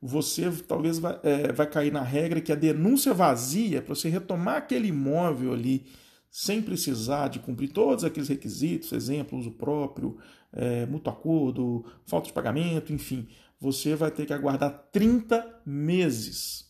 você 0.00 0.50
talvez 0.66 0.98
vai, 0.98 1.18
é, 1.22 1.52
vai 1.52 1.66
cair 1.66 1.92
na 1.92 2.02
regra 2.02 2.40
que 2.40 2.52
a 2.52 2.56
denúncia 2.56 3.12
vazia, 3.12 3.82
para 3.82 3.94
você 3.94 4.08
retomar 4.08 4.56
aquele 4.56 4.88
imóvel 4.88 5.52
ali 5.52 5.86
sem 6.30 6.62
precisar 6.62 7.28
de 7.28 7.38
cumprir 7.38 7.72
todos 7.72 8.04
aqueles 8.04 8.28
requisitos, 8.28 8.92
exemplo, 8.92 9.38
uso 9.38 9.50
próprio, 9.50 10.18
é, 10.52 10.86
mútuo 10.86 11.12
acordo, 11.12 11.84
falta 12.06 12.28
de 12.28 12.32
pagamento, 12.32 12.92
enfim, 12.92 13.28
você 13.58 13.94
vai 13.94 14.10
ter 14.10 14.26
que 14.26 14.32
aguardar 14.32 14.88
30 14.92 15.62
meses. 15.66 16.68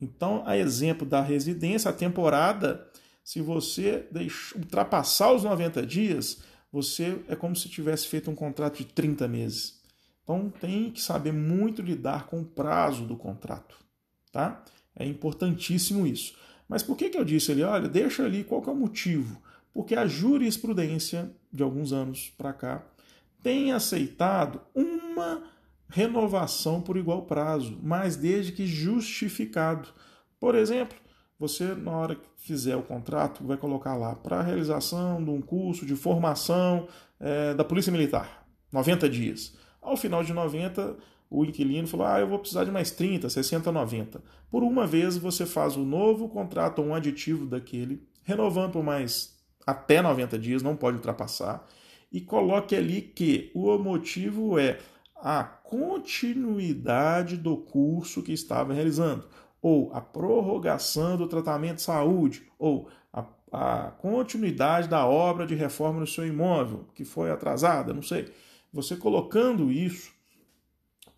Então, 0.00 0.42
a 0.46 0.56
exemplo 0.56 1.06
da 1.06 1.22
residência, 1.22 1.90
a 1.90 1.94
temporada, 1.94 2.86
se 3.24 3.40
você 3.40 4.06
deixar, 4.12 4.58
ultrapassar 4.58 5.32
os 5.32 5.42
90 5.42 5.84
dias, 5.84 6.42
você 6.70 7.18
é 7.28 7.34
como 7.34 7.56
se 7.56 7.68
tivesse 7.68 8.06
feito 8.06 8.30
um 8.30 8.34
contrato 8.34 8.78
de 8.78 8.84
30 8.84 9.26
meses. 9.26 9.75
Então, 10.26 10.50
tem 10.50 10.90
que 10.90 11.00
saber 11.00 11.32
muito 11.32 11.80
lidar 11.80 12.26
com 12.26 12.40
o 12.40 12.44
prazo 12.44 13.06
do 13.06 13.16
contrato, 13.16 13.78
tá? 14.32 14.64
É 14.96 15.06
importantíssimo 15.06 16.04
isso. 16.04 16.36
Mas 16.68 16.82
por 16.82 16.96
que, 16.96 17.08
que 17.08 17.16
eu 17.16 17.24
disse 17.24 17.52
ali, 17.52 17.62
olha, 17.62 17.88
deixa 17.88 18.24
ali 18.24 18.42
qual 18.42 18.60
que 18.60 18.68
é 18.68 18.72
o 18.72 18.76
motivo? 18.76 19.40
Porque 19.72 19.94
a 19.94 20.04
jurisprudência 20.04 21.30
de 21.52 21.62
alguns 21.62 21.92
anos 21.92 22.32
para 22.36 22.52
cá 22.52 22.84
tem 23.40 23.70
aceitado 23.70 24.60
uma 24.74 25.44
renovação 25.88 26.80
por 26.80 26.96
igual 26.96 27.22
prazo, 27.22 27.78
mas 27.80 28.16
desde 28.16 28.50
que 28.50 28.66
justificado. 28.66 29.88
Por 30.40 30.56
exemplo, 30.56 30.98
você, 31.38 31.72
na 31.72 31.92
hora 31.92 32.16
que 32.16 32.28
fizer 32.36 32.74
o 32.74 32.82
contrato, 32.82 33.44
vai 33.44 33.56
colocar 33.56 33.94
lá 33.94 34.16
para 34.16 34.40
a 34.40 34.42
realização 34.42 35.22
de 35.22 35.30
um 35.30 35.40
curso 35.40 35.86
de 35.86 35.94
formação 35.94 36.88
é, 37.20 37.54
da 37.54 37.62
Polícia 37.62 37.92
Militar, 37.92 38.44
90 38.72 39.08
dias. 39.08 39.54
Ao 39.86 39.96
final 39.96 40.24
de 40.24 40.32
90, 40.32 40.96
o 41.30 41.44
inquilino 41.44 41.86
falou: 41.86 42.06
Ah, 42.08 42.18
eu 42.18 42.26
vou 42.26 42.40
precisar 42.40 42.64
de 42.64 42.72
mais 42.72 42.90
30, 42.90 43.30
60, 43.30 43.70
90. 43.70 44.20
Por 44.50 44.64
uma 44.64 44.84
vez, 44.84 45.16
você 45.16 45.46
faz 45.46 45.76
o 45.76 45.84
novo 45.84 46.28
contrato, 46.28 46.82
um 46.82 46.92
aditivo 46.92 47.46
daquele, 47.46 48.02
renovando 48.24 48.72
por 48.72 48.82
mais 48.82 49.36
até 49.64 50.02
90 50.02 50.38
dias, 50.40 50.60
não 50.60 50.74
pode 50.74 50.96
ultrapassar, 50.96 51.64
e 52.12 52.20
coloque 52.20 52.74
ali 52.74 53.00
que 53.00 53.52
o 53.54 53.78
motivo 53.78 54.58
é 54.58 54.78
a 55.14 55.44
continuidade 55.44 57.36
do 57.36 57.56
curso 57.56 58.24
que 58.24 58.32
estava 58.32 58.74
realizando, 58.74 59.24
ou 59.62 59.92
a 59.92 60.00
prorrogação 60.00 61.16
do 61.16 61.28
tratamento 61.28 61.76
de 61.76 61.82
saúde, 61.82 62.42
ou 62.58 62.88
a, 63.12 63.24
a 63.52 63.90
continuidade 63.92 64.88
da 64.88 65.06
obra 65.06 65.46
de 65.46 65.54
reforma 65.54 66.00
no 66.00 66.06
seu 66.08 66.26
imóvel, 66.26 66.88
que 66.92 67.04
foi 67.04 67.30
atrasada, 67.30 67.94
não 67.94 68.02
sei. 68.02 68.32
Você 68.72 68.96
colocando 68.96 69.70
isso 69.70 70.12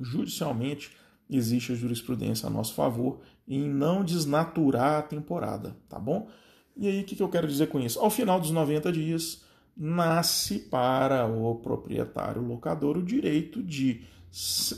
judicialmente, 0.01 0.97
existe 1.29 1.73
a 1.73 1.75
jurisprudência 1.75 2.47
a 2.47 2.51
nosso 2.51 2.75
favor 2.75 3.21
em 3.47 3.69
não 3.69 4.05
desnaturar 4.05 4.99
a 4.99 5.03
temporada, 5.03 5.77
tá 5.89 5.99
bom? 5.99 6.29
E 6.77 6.87
aí, 6.87 7.01
o 7.01 7.05
que 7.05 7.21
eu 7.21 7.29
quero 7.29 7.49
dizer 7.49 7.69
com 7.69 7.81
isso? 7.81 7.99
Ao 7.99 8.09
final 8.09 8.39
dos 8.39 8.51
90 8.51 8.93
dias, 8.93 9.43
nasce 9.77 10.59
para 10.59 11.27
o 11.27 11.57
proprietário 11.57 12.43
locador 12.43 12.97
o 12.97 13.03
direito 13.03 13.63
de 13.63 14.03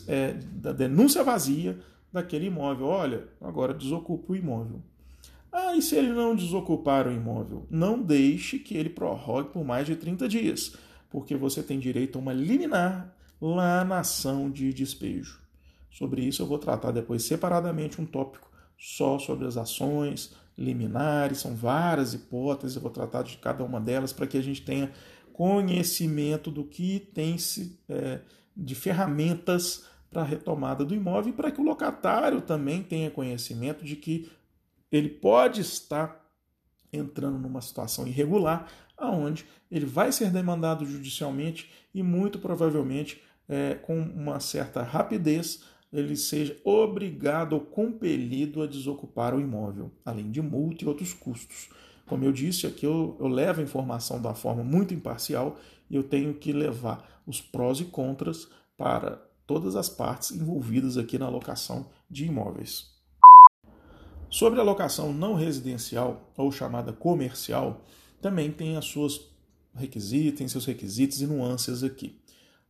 é, 0.06 0.32
da 0.32 0.72
denúncia 0.72 1.24
vazia 1.24 1.78
daquele 2.12 2.46
imóvel. 2.46 2.86
Olha, 2.86 3.28
agora 3.40 3.74
desocupa 3.74 4.32
o 4.32 4.36
imóvel. 4.36 4.82
Ah, 5.52 5.74
e 5.74 5.82
se 5.82 5.96
ele 5.96 6.12
não 6.12 6.36
desocupar 6.36 7.08
o 7.08 7.12
imóvel? 7.12 7.66
Não 7.68 8.00
deixe 8.00 8.58
que 8.58 8.76
ele 8.76 8.88
prorrogue 8.88 9.50
por 9.50 9.64
mais 9.64 9.86
de 9.86 9.96
30 9.96 10.28
dias, 10.28 10.76
porque 11.10 11.36
você 11.36 11.62
tem 11.62 11.78
direito 11.78 12.16
a 12.16 12.22
uma 12.22 12.32
liminar 12.32 13.14
lá 13.40 13.84
na 13.84 14.00
ação 14.00 14.50
de 14.50 14.72
despejo. 14.72 15.40
Sobre 15.90 16.22
isso 16.22 16.40
eu 16.40 16.46
vou 16.46 16.58
tratar 16.58 16.92
depois 16.92 17.24
separadamente 17.24 18.00
um 18.00 18.06
tópico 18.06 18.50
só 18.78 19.18
sobre 19.18 19.46
as 19.46 19.56
ações, 19.56 20.32
liminares, 20.56 21.38
são 21.38 21.54
várias 21.54 22.14
hipóteses, 22.14 22.76
eu 22.76 22.82
vou 22.82 22.90
tratar 22.90 23.22
de 23.22 23.36
cada 23.38 23.64
uma 23.64 23.80
delas 23.80 24.12
para 24.12 24.26
que 24.26 24.38
a 24.38 24.42
gente 24.42 24.62
tenha 24.62 24.92
conhecimento 25.32 26.50
do 26.50 26.64
que 26.64 27.00
tem 27.00 27.38
se 27.38 27.78
é, 27.88 28.20
de 28.56 28.74
ferramentas 28.74 29.84
para 30.10 30.22
a 30.22 30.24
retomada 30.24 30.84
do 30.84 30.94
imóvel 30.94 31.32
e 31.32 31.36
para 31.36 31.50
que 31.50 31.60
o 31.60 31.64
locatário 31.64 32.40
também 32.40 32.82
tenha 32.82 33.10
conhecimento 33.10 33.84
de 33.84 33.96
que 33.96 34.30
ele 34.90 35.08
pode 35.08 35.60
estar 35.60 36.20
entrando 36.92 37.38
numa 37.38 37.60
situação 37.60 38.06
irregular, 38.06 38.68
aonde 39.00 39.46
ele 39.70 39.86
vai 39.86 40.12
ser 40.12 40.30
demandado 40.30 40.84
judicialmente 40.84 41.70
e 41.94 42.02
muito 42.02 42.38
provavelmente 42.38 43.20
é, 43.48 43.74
com 43.74 43.98
uma 43.98 44.38
certa 44.38 44.82
rapidez 44.82 45.64
ele 45.92 46.14
seja 46.14 46.56
obrigado 46.64 47.54
ou 47.54 47.60
compelido 47.60 48.62
a 48.62 48.66
desocupar 48.66 49.34
o 49.34 49.40
imóvel, 49.40 49.90
além 50.04 50.30
de 50.30 50.40
multa 50.40 50.84
e 50.84 50.88
outros 50.88 51.12
custos. 51.12 51.68
Como 52.06 52.24
eu 52.24 52.32
disse, 52.32 52.66
aqui 52.66 52.86
eu, 52.86 53.16
eu 53.18 53.26
levo 53.26 53.60
a 53.60 53.64
informação 53.64 54.20
da 54.20 54.34
forma 54.34 54.62
muito 54.62 54.94
imparcial 54.94 55.58
e 55.88 55.96
eu 55.96 56.02
tenho 56.02 56.34
que 56.34 56.52
levar 56.52 57.22
os 57.26 57.40
prós 57.40 57.80
e 57.80 57.84
contras 57.84 58.48
para 58.76 59.16
todas 59.46 59.74
as 59.74 59.88
partes 59.88 60.30
envolvidas 60.30 60.96
aqui 60.96 61.18
na 61.18 61.26
alocação 61.26 61.86
de 62.08 62.24
imóveis. 62.24 62.88
Sobre 64.28 64.60
a 64.60 64.62
locação 64.62 65.12
não 65.12 65.34
residencial 65.34 66.32
ou 66.36 66.52
chamada 66.52 66.92
comercial, 66.92 67.84
também 68.20 68.50
tem 68.50 68.76
as 68.76 68.84
suas 68.86 69.20
requisitos, 69.74 70.38
tem 70.38 70.48
seus 70.48 70.66
requisitos 70.66 71.20
e 71.20 71.26
nuances 71.26 71.82
aqui. 71.82 72.20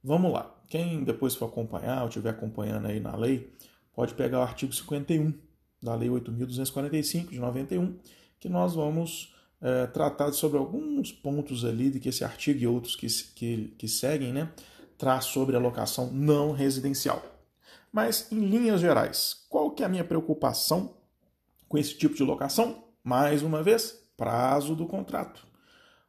Vamos 0.02 0.32
lá. 0.32 0.54
Quem 0.68 1.04
depois 1.04 1.34
for 1.34 1.46
acompanhar 1.46 2.02
ou 2.02 2.08
estiver 2.08 2.30
acompanhando 2.30 2.86
aí 2.86 3.00
na 3.00 3.14
lei, 3.16 3.52
pode 3.94 4.14
pegar 4.14 4.38
o 4.38 4.42
artigo 4.42 4.72
51 4.72 5.34
da 5.82 5.94
Lei 5.94 6.08
8.245 6.08 7.30
de 7.30 7.38
91, 7.38 7.98
que 8.38 8.48
nós 8.48 8.74
vamos 8.74 9.34
é, 9.60 9.86
tratar 9.86 10.32
sobre 10.32 10.58
alguns 10.58 11.12
pontos 11.12 11.64
ali 11.64 11.90
de 11.90 11.98
que 11.98 12.08
esse 12.08 12.24
artigo 12.24 12.60
e 12.60 12.66
outros 12.66 12.94
que, 12.96 13.06
que, 13.34 13.74
que 13.78 13.88
seguem, 13.88 14.32
né, 14.32 14.52
traz 14.98 15.26
sobre 15.26 15.56
a 15.56 15.58
locação 15.58 16.10
não 16.12 16.52
residencial. 16.52 17.22
Mas, 17.92 18.30
em 18.30 18.46
linhas 18.46 18.80
gerais, 18.80 19.44
qual 19.48 19.70
que 19.70 19.82
é 19.82 19.86
a 19.86 19.88
minha 19.88 20.04
preocupação 20.04 20.94
com 21.68 21.76
esse 21.76 21.96
tipo 21.96 22.14
de 22.14 22.22
locação? 22.22 22.84
Mais 23.02 23.42
uma 23.42 23.62
vez, 23.62 23.99
prazo 24.20 24.76
do 24.76 24.84
contrato. 24.84 25.46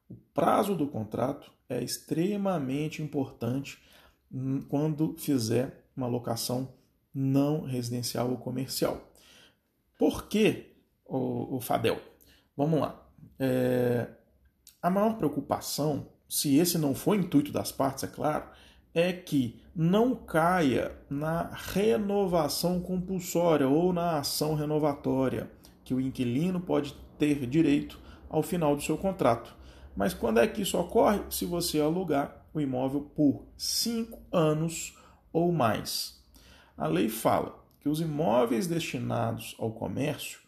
O 0.10 0.16
prazo 0.34 0.76
do 0.76 0.86
contrato 0.86 1.50
é 1.70 1.82
extremamente 1.82 3.02
importante 3.02 3.82
quando 4.68 5.16
fizer 5.18 5.86
uma 5.96 6.08
locação 6.08 6.74
não 7.16 7.62
residencial 7.62 8.30
ou 8.30 8.38
comercial. 8.38 9.02
Por 9.98 10.28
que 10.28 10.74
o, 11.06 11.56
o 11.56 11.62
Fadel? 11.62 12.02
Vamos 12.58 12.82
lá. 12.82 13.02
É, 13.40 14.10
a 14.82 14.90
maior 14.90 15.16
preocupação, 15.16 16.08
se 16.28 16.58
esse 16.58 16.78
não 16.78 16.94
for 16.94 17.12
o 17.12 17.16
intuito 17.22 17.54
das 17.54 17.72
partes, 17.72 18.04
é 18.04 18.08
claro, 18.08 18.44
é 18.94 19.14
que 19.14 19.62
não 19.74 20.14
caia 20.14 20.98
na 21.10 21.44
renovação 21.54 22.82
compulsória 22.82 23.70
ou 23.70 23.94
na 23.94 24.20
ação 24.20 24.54
renovatória, 24.54 25.50
que 25.86 25.94
o 25.94 26.02
inquilino 26.02 26.60
pode 26.60 26.94
ter 27.18 27.48
direito 27.48 28.01
ao 28.32 28.42
final 28.42 28.76
do 28.76 28.82
seu 28.82 28.98
contrato. 28.98 29.54
Mas 29.96 30.14
quando 30.14 30.40
é 30.40 30.48
que 30.48 30.62
isso 30.62 30.78
ocorre? 30.80 31.22
Se 31.30 31.46
você 31.46 31.80
alugar 31.80 32.46
o 32.54 32.62
imóvel 32.62 33.02
por 33.16 33.46
cinco 33.58 34.20
anos 34.32 34.98
ou 35.32 35.52
mais. 35.52 36.22
A 36.78 36.88
lei 36.88 37.10
fala 37.10 37.62
que 37.80 37.90
os 37.90 38.00
imóveis 38.00 38.68
destinados 38.68 39.56
ao 39.60 39.72
comércio, 39.72 40.40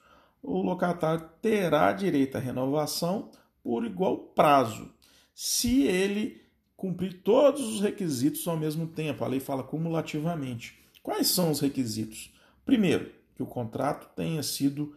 o 0.42 0.62
locatário 0.62 1.30
terá 1.42 1.92
direito 1.92 2.38
à 2.38 2.40
renovação 2.40 3.32
por 3.62 3.86
igual 3.86 4.18
prazo, 4.18 4.92
se 5.34 5.84
ele 5.84 6.42
cumprir 6.76 7.22
todos 7.22 7.62
os 7.62 7.82
requisitos 7.82 8.46
ao 8.48 8.58
mesmo 8.58 8.88
tempo. 8.88 9.24
A 9.24 9.28
lei 9.28 9.40
fala 9.40 9.64
cumulativamente. 9.64 10.78
Quais 11.02 11.28
são 11.28 11.50
os 11.50 11.62
requisitos? 11.62 12.34
Primeiro, 12.66 13.12
que 13.36 13.44
o 13.44 13.48
contrato 13.48 14.14
tenha 14.16 14.44
sido 14.44 14.94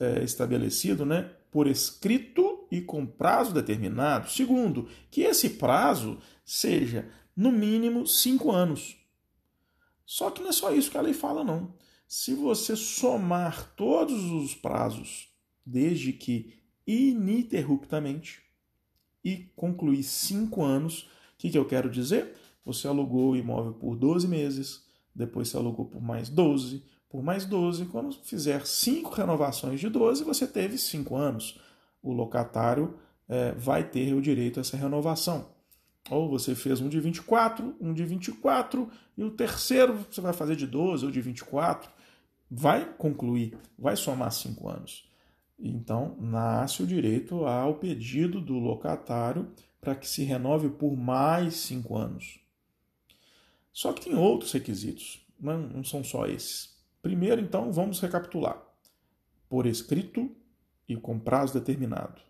é, 0.00 0.24
estabelecido 0.24 1.04
né, 1.04 1.30
por 1.56 1.66
escrito 1.68 2.68
e 2.70 2.82
com 2.82 3.06
prazo 3.06 3.54
determinado. 3.54 4.28
Segundo, 4.30 4.90
que 5.10 5.22
esse 5.22 5.48
prazo 5.48 6.18
seja 6.44 7.08
no 7.34 7.50
mínimo 7.50 8.06
cinco 8.06 8.52
anos. 8.52 8.94
Só 10.04 10.30
que 10.30 10.42
não 10.42 10.50
é 10.50 10.52
só 10.52 10.70
isso 10.70 10.90
que 10.90 10.98
a 10.98 11.00
lei 11.00 11.14
fala, 11.14 11.42
não. 11.42 11.72
Se 12.06 12.34
você 12.34 12.76
somar 12.76 13.74
todos 13.74 14.22
os 14.22 14.54
prazos, 14.54 15.30
desde 15.64 16.12
que 16.12 16.52
ininterruptamente, 16.86 18.42
e 19.24 19.50
concluir 19.56 20.02
cinco 20.02 20.62
anos, 20.62 21.04
o 21.04 21.38
que, 21.38 21.48
que 21.48 21.56
eu 21.56 21.64
quero 21.64 21.88
dizer? 21.88 22.34
Você 22.66 22.86
alugou 22.86 23.30
o 23.30 23.36
imóvel 23.36 23.72
por 23.72 23.96
12 23.96 24.28
meses, 24.28 24.84
depois 25.14 25.48
você 25.48 25.56
alugou 25.56 25.86
por 25.86 26.02
mais 26.02 26.28
12, 26.28 26.84
por 27.08 27.22
mais 27.22 27.44
12. 27.44 27.86
Quando 27.86 28.12
fizer 28.22 28.66
cinco 28.66 29.10
renovações 29.14 29.80
de 29.80 29.88
12, 29.88 30.24
você 30.24 30.46
teve 30.46 30.78
cinco 30.78 31.16
anos. 31.16 31.60
O 32.02 32.12
locatário 32.12 32.98
é, 33.28 33.52
vai 33.52 33.84
ter 33.84 34.14
o 34.14 34.22
direito 34.22 34.58
a 34.58 34.62
essa 34.62 34.76
renovação. 34.76 35.48
Ou 36.10 36.28
você 36.28 36.54
fez 36.54 36.80
um 36.80 36.88
de 36.88 37.00
24, 37.00 37.74
um 37.80 37.92
de 37.92 38.04
24, 38.04 38.88
e 39.16 39.24
o 39.24 39.30
terceiro 39.30 40.06
você 40.08 40.20
vai 40.20 40.32
fazer 40.32 40.54
de 40.54 40.66
12 40.66 41.04
ou 41.04 41.10
de 41.10 41.20
24. 41.20 41.90
Vai 42.48 42.94
concluir, 42.94 43.58
vai 43.76 43.96
somar 43.96 44.30
cinco 44.30 44.68
anos. 44.68 45.10
Então, 45.58 46.16
nasce 46.20 46.82
o 46.82 46.86
direito 46.86 47.44
ao 47.44 47.74
pedido 47.74 48.40
do 48.40 48.58
locatário 48.58 49.50
para 49.80 49.94
que 49.96 50.08
se 50.08 50.22
renove 50.22 50.68
por 50.68 50.96
mais 50.96 51.54
cinco 51.54 51.96
anos. 51.96 52.40
Só 53.72 53.92
que 53.92 54.02
tem 54.04 54.14
outros 54.14 54.52
requisitos, 54.52 55.26
não 55.40 55.82
são 55.82 56.04
só 56.04 56.26
esses. 56.26 56.75
Primeiro, 57.06 57.40
então, 57.40 57.70
vamos 57.70 58.00
recapitular. 58.00 58.60
Por 59.48 59.64
escrito 59.64 60.28
e 60.88 60.96
com 60.96 61.20
prazo 61.20 61.54
determinado 61.54 62.20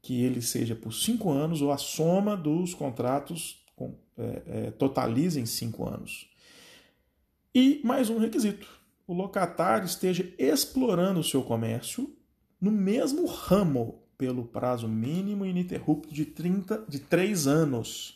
que 0.00 0.22
ele 0.22 0.40
seja 0.40 0.76
por 0.76 0.94
cinco 0.94 1.32
anos 1.32 1.60
ou 1.60 1.72
a 1.72 1.76
soma 1.76 2.36
dos 2.36 2.72
contratos 2.72 3.60
é, 4.16 4.42
é, 4.46 4.70
totalizem 4.70 5.44
cinco 5.46 5.84
anos. 5.84 6.30
E 7.52 7.80
mais 7.82 8.08
um 8.08 8.18
requisito: 8.18 8.68
o 9.04 9.12
locatário 9.12 9.84
esteja 9.84 10.32
explorando 10.38 11.18
o 11.18 11.24
seu 11.24 11.42
comércio 11.42 12.16
no 12.60 12.70
mesmo 12.70 13.26
ramo 13.26 14.00
pelo 14.16 14.44
prazo 14.44 14.86
mínimo 14.86 15.44
ininterrupto 15.44 16.14
de, 16.14 16.24
30, 16.24 16.84
de 16.88 17.00
3 17.00 17.48
anos. 17.48 18.10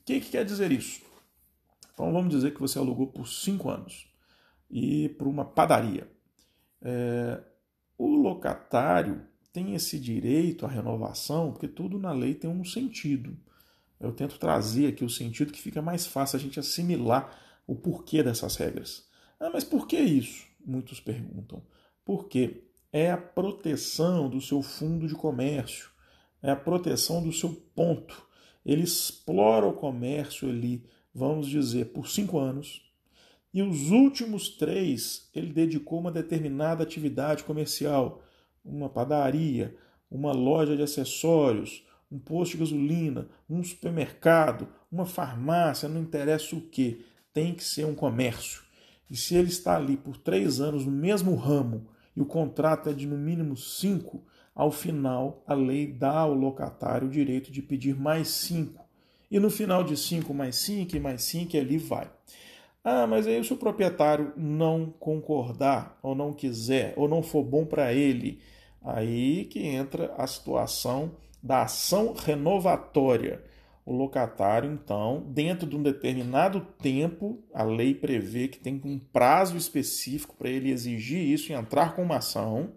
O 0.00 0.06
que, 0.06 0.18
que 0.18 0.30
quer 0.30 0.46
dizer 0.46 0.72
isso? 0.72 1.02
Então 1.92 2.10
vamos 2.10 2.30
dizer 2.30 2.54
que 2.54 2.60
você 2.60 2.78
alugou 2.78 3.08
por 3.08 3.28
5 3.28 3.68
anos 3.68 4.11
e 4.72 5.10
para 5.10 5.28
uma 5.28 5.44
padaria. 5.44 6.10
É, 6.80 7.40
o 7.98 8.16
locatário 8.16 9.22
tem 9.52 9.74
esse 9.74 10.00
direito 10.00 10.64
à 10.64 10.68
renovação, 10.68 11.52
porque 11.52 11.68
tudo 11.68 11.98
na 11.98 12.12
lei 12.12 12.34
tem 12.34 12.48
um 12.48 12.64
sentido. 12.64 13.36
Eu 14.00 14.12
tento 14.12 14.38
trazer 14.38 14.88
aqui 14.88 15.04
o 15.04 15.10
sentido 15.10 15.52
que 15.52 15.60
fica 15.60 15.82
mais 15.82 16.06
fácil 16.06 16.38
a 16.38 16.40
gente 16.40 16.58
assimilar 16.58 17.38
o 17.66 17.76
porquê 17.76 18.22
dessas 18.22 18.56
regras. 18.56 19.06
Ah, 19.38 19.50
mas 19.52 19.62
por 19.62 19.86
que 19.86 19.98
isso? 19.98 20.46
Muitos 20.64 20.98
perguntam. 20.98 21.62
Porque 22.04 22.64
é 22.90 23.12
a 23.12 23.16
proteção 23.16 24.28
do 24.28 24.40
seu 24.40 24.62
fundo 24.62 25.06
de 25.06 25.14
comércio, 25.14 25.90
é 26.42 26.50
a 26.50 26.56
proteção 26.56 27.22
do 27.22 27.32
seu 27.32 27.50
ponto. 27.74 28.26
Ele 28.64 28.82
explora 28.82 29.66
o 29.66 29.72
comércio 29.72 30.48
ali, 30.48 30.84
vamos 31.14 31.46
dizer, 31.48 31.92
por 31.92 32.08
cinco 32.08 32.38
anos, 32.38 32.91
e 33.52 33.62
os 33.62 33.90
últimos 33.90 34.48
três 34.48 35.28
ele 35.34 35.52
dedicou 35.52 36.00
uma 36.00 36.10
determinada 36.10 36.82
atividade 36.82 37.44
comercial 37.44 38.22
uma 38.64 38.88
padaria, 38.88 39.76
uma 40.10 40.32
loja 40.32 40.76
de 40.76 40.82
acessórios, 40.82 41.84
um 42.10 42.18
posto 42.18 42.52
de 42.52 42.58
gasolina, 42.58 43.28
um 43.48 43.62
supermercado, 43.62 44.68
uma 44.90 45.06
farmácia, 45.06 45.88
não 45.88 46.02
interessa 46.02 46.54
o 46.54 46.60
que, 46.60 47.04
tem 47.32 47.54
que 47.54 47.64
ser 47.64 47.86
um 47.86 47.94
comércio. 47.94 48.62
E 49.10 49.16
se 49.16 49.34
ele 49.34 49.48
está 49.48 49.76
ali 49.76 49.96
por 49.96 50.16
três 50.16 50.60
anos 50.60 50.84
no 50.84 50.92
mesmo 50.92 51.34
ramo 51.34 51.88
e 52.14 52.20
o 52.20 52.26
contrato 52.26 52.90
é 52.90 52.92
de 52.92 53.06
no 53.06 53.16
mínimo 53.16 53.56
cinco, 53.56 54.24
ao 54.54 54.70
final 54.70 55.42
a 55.46 55.54
lei 55.54 55.86
dá 55.86 56.18
ao 56.18 56.34
locatário 56.34 57.08
o 57.08 57.10
direito 57.10 57.50
de 57.50 57.62
pedir 57.62 57.98
mais 57.98 58.28
cinco. 58.28 58.84
E 59.30 59.40
no 59.40 59.48
final 59.48 59.82
de 59.82 59.96
cinco 59.96 60.34
mais 60.34 60.56
cinco 60.56 60.94
e 60.94 61.00
mais 61.00 61.22
cinco, 61.22 61.56
ali 61.56 61.78
vai. 61.78 62.10
Ah, 62.84 63.06
mas 63.06 63.26
aí 63.28 63.42
se 63.44 63.52
o 63.52 63.56
proprietário 63.56 64.32
não 64.36 64.90
concordar, 64.90 65.98
ou 66.02 66.14
não 66.14 66.32
quiser, 66.32 66.94
ou 66.96 67.08
não 67.08 67.22
for 67.22 67.44
bom 67.44 67.64
para 67.64 67.92
ele, 67.92 68.40
aí 68.82 69.44
que 69.44 69.60
entra 69.60 70.12
a 70.16 70.26
situação 70.26 71.16
da 71.42 71.62
ação 71.62 72.12
renovatória. 72.12 73.44
O 73.84 73.92
locatário, 73.92 74.70
então, 74.70 75.24
dentro 75.28 75.66
de 75.66 75.76
um 75.76 75.82
determinado 75.82 76.60
tempo, 76.80 77.42
a 77.52 77.64
lei 77.64 77.94
prevê 77.94 78.46
que 78.48 78.58
tem 78.58 78.80
um 78.84 78.98
prazo 78.98 79.56
específico 79.56 80.36
para 80.36 80.50
ele 80.50 80.70
exigir 80.70 81.20
isso 81.20 81.50
e 81.50 81.54
entrar 81.54 81.94
com 81.94 82.02
uma 82.02 82.18
ação. 82.18 82.74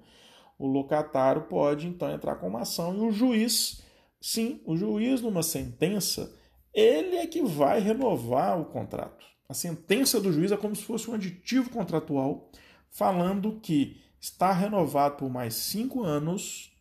O 0.57 0.67
locatário 0.67 1.43
pode, 1.43 1.87
então, 1.87 2.11
entrar 2.11 2.35
com 2.35 2.47
uma 2.47 2.61
ação 2.61 2.95
e 2.95 2.99
o 3.07 3.11
juiz, 3.11 3.83
sim, 4.21 4.61
o 4.65 4.75
juiz, 4.75 5.21
numa 5.21 5.43
sentença, 5.43 6.31
ele 6.73 7.17
é 7.17 7.27
que 7.27 7.43
vai 7.43 7.79
renovar 7.79 8.59
o 8.59 8.65
contrato. 8.65 9.34
A 9.47 9.53
sentença 9.53 10.19
do 10.19 10.33
juiz 10.33 10.51
é 10.51 10.57
como 10.57 10.75
se 10.75 10.83
fosse 10.83 11.09
um 11.09 11.13
aditivo 11.13 11.69
contratual 11.69 12.49
falando 12.89 13.59
que 13.61 14.01
está 14.19 14.51
renovado 14.51 15.17
por 15.17 15.29
mais 15.29 15.53
cinco 15.53 16.03
anos 16.03 16.75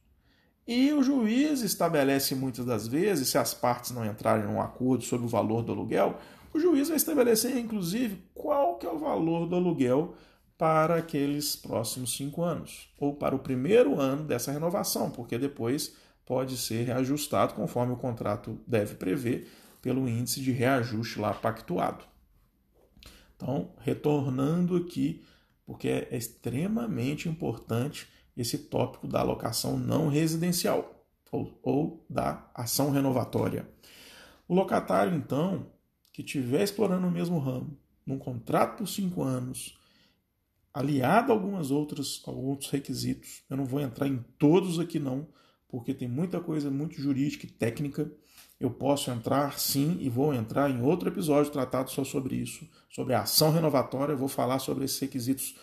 e 0.66 0.90
o 0.92 1.02
juiz 1.02 1.60
estabelece 1.60 2.34
muitas 2.34 2.64
das 2.64 2.88
vezes, 2.88 3.28
se 3.28 3.36
as 3.36 3.52
partes 3.52 3.90
não 3.90 4.04
entrarem 4.04 4.46
em 4.46 4.48
um 4.48 4.62
acordo 4.62 5.04
sobre 5.04 5.26
o 5.26 5.28
valor 5.28 5.62
do 5.62 5.72
aluguel, 5.72 6.18
o 6.54 6.58
juiz 6.58 6.88
vai 6.88 6.96
estabelecer, 6.96 7.58
inclusive, 7.58 8.22
qual 8.32 8.78
que 8.78 8.86
é 8.86 8.90
o 8.90 8.98
valor 8.98 9.46
do 9.46 9.56
aluguel 9.56 10.14
para 10.56 10.96
aqueles 10.96 11.54
próximos 11.54 12.16
cinco 12.16 12.42
anos, 12.42 12.88
ou 12.98 13.14
para 13.14 13.34
o 13.34 13.40
primeiro 13.40 14.00
ano 14.00 14.24
dessa 14.24 14.52
renovação, 14.52 15.10
porque 15.10 15.36
depois 15.36 15.96
pode 16.24 16.56
ser 16.56 16.86
reajustado 16.86 17.52
conforme 17.52 17.92
o 17.92 17.96
contrato 17.96 18.58
deve 18.66 18.94
prever 18.94 19.50
pelo 19.82 20.08
índice 20.08 20.40
de 20.40 20.52
reajuste 20.52 21.18
lá 21.18 21.34
pactuado. 21.34 22.13
Então, 23.36 23.72
retornando 23.80 24.76
aqui, 24.76 25.24
porque 25.64 25.88
é 25.88 26.16
extremamente 26.16 27.28
importante 27.28 28.08
esse 28.36 28.58
tópico 28.58 29.06
da 29.06 29.20
alocação 29.20 29.78
não 29.78 30.08
residencial 30.08 31.06
ou, 31.30 31.58
ou 31.62 32.06
da 32.08 32.50
ação 32.54 32.90
renovatória. 32.90 33.68
O 34.46 34.54
locatário, 34.54 35.14
então, 35.14 35.66
que 36.12 36.22
estiver 36.22 36.62
explorando 36.62 37.06
o 37.06 37.10
mesmo 37.10 37.38
ramo, 37.38 37.76
num 38.06 38.18
contrato 38.18 38.78
por 38.78 38.88
cinco 38.88 39.22
anos, 39.22 39.78
aliado 40.72 41.32
a 41.32 41.34
algumas 41.34 41.70
outras, 41.70 42.22
alguns 42.26 42.68
requisitos, 42.68 43.42
eu 43.48 43.56
não 43.56 43.64
vou 43.64 43.80
entrar 43.80 44.06
em 44.06 44.18
todos 44.38 44.78
aqui 44.78 44.98
não, 44.98 45.28
porque 45.68 45.94
tem 45.94 46.08
muita 46.08 46.40
coisa 46.40 46.70
muito 46.70 47.00
jurídica 47.00 47.46
e 47.46 47.50
técnica 47.50 48.12
eu 48.64 48.70
posso 48.70 49.10
entrar 49.10 49.58
sim 49.58 49.98
e 50.00 50.08
vou 50.08 50.32
entrar 50.32 50.70
em 50.70 50.82
outro 50.82 51.08
episódio 51.08 51.52
tratado 51.52 51.90
só 51.90 52.02
sobre 52.02 52.36
isso, 52.36 52.66
sobre 52.88 53.12
a 53.14 53.22
ação 53.22 53.50
renovatória. 53.50 54.12
Eu 54.12 54.18
vou 54.18 54.28
falar 54.28 54.58
sobre 54.58 54.84
esses 54.84 54.98
requisitos 54.98 55.54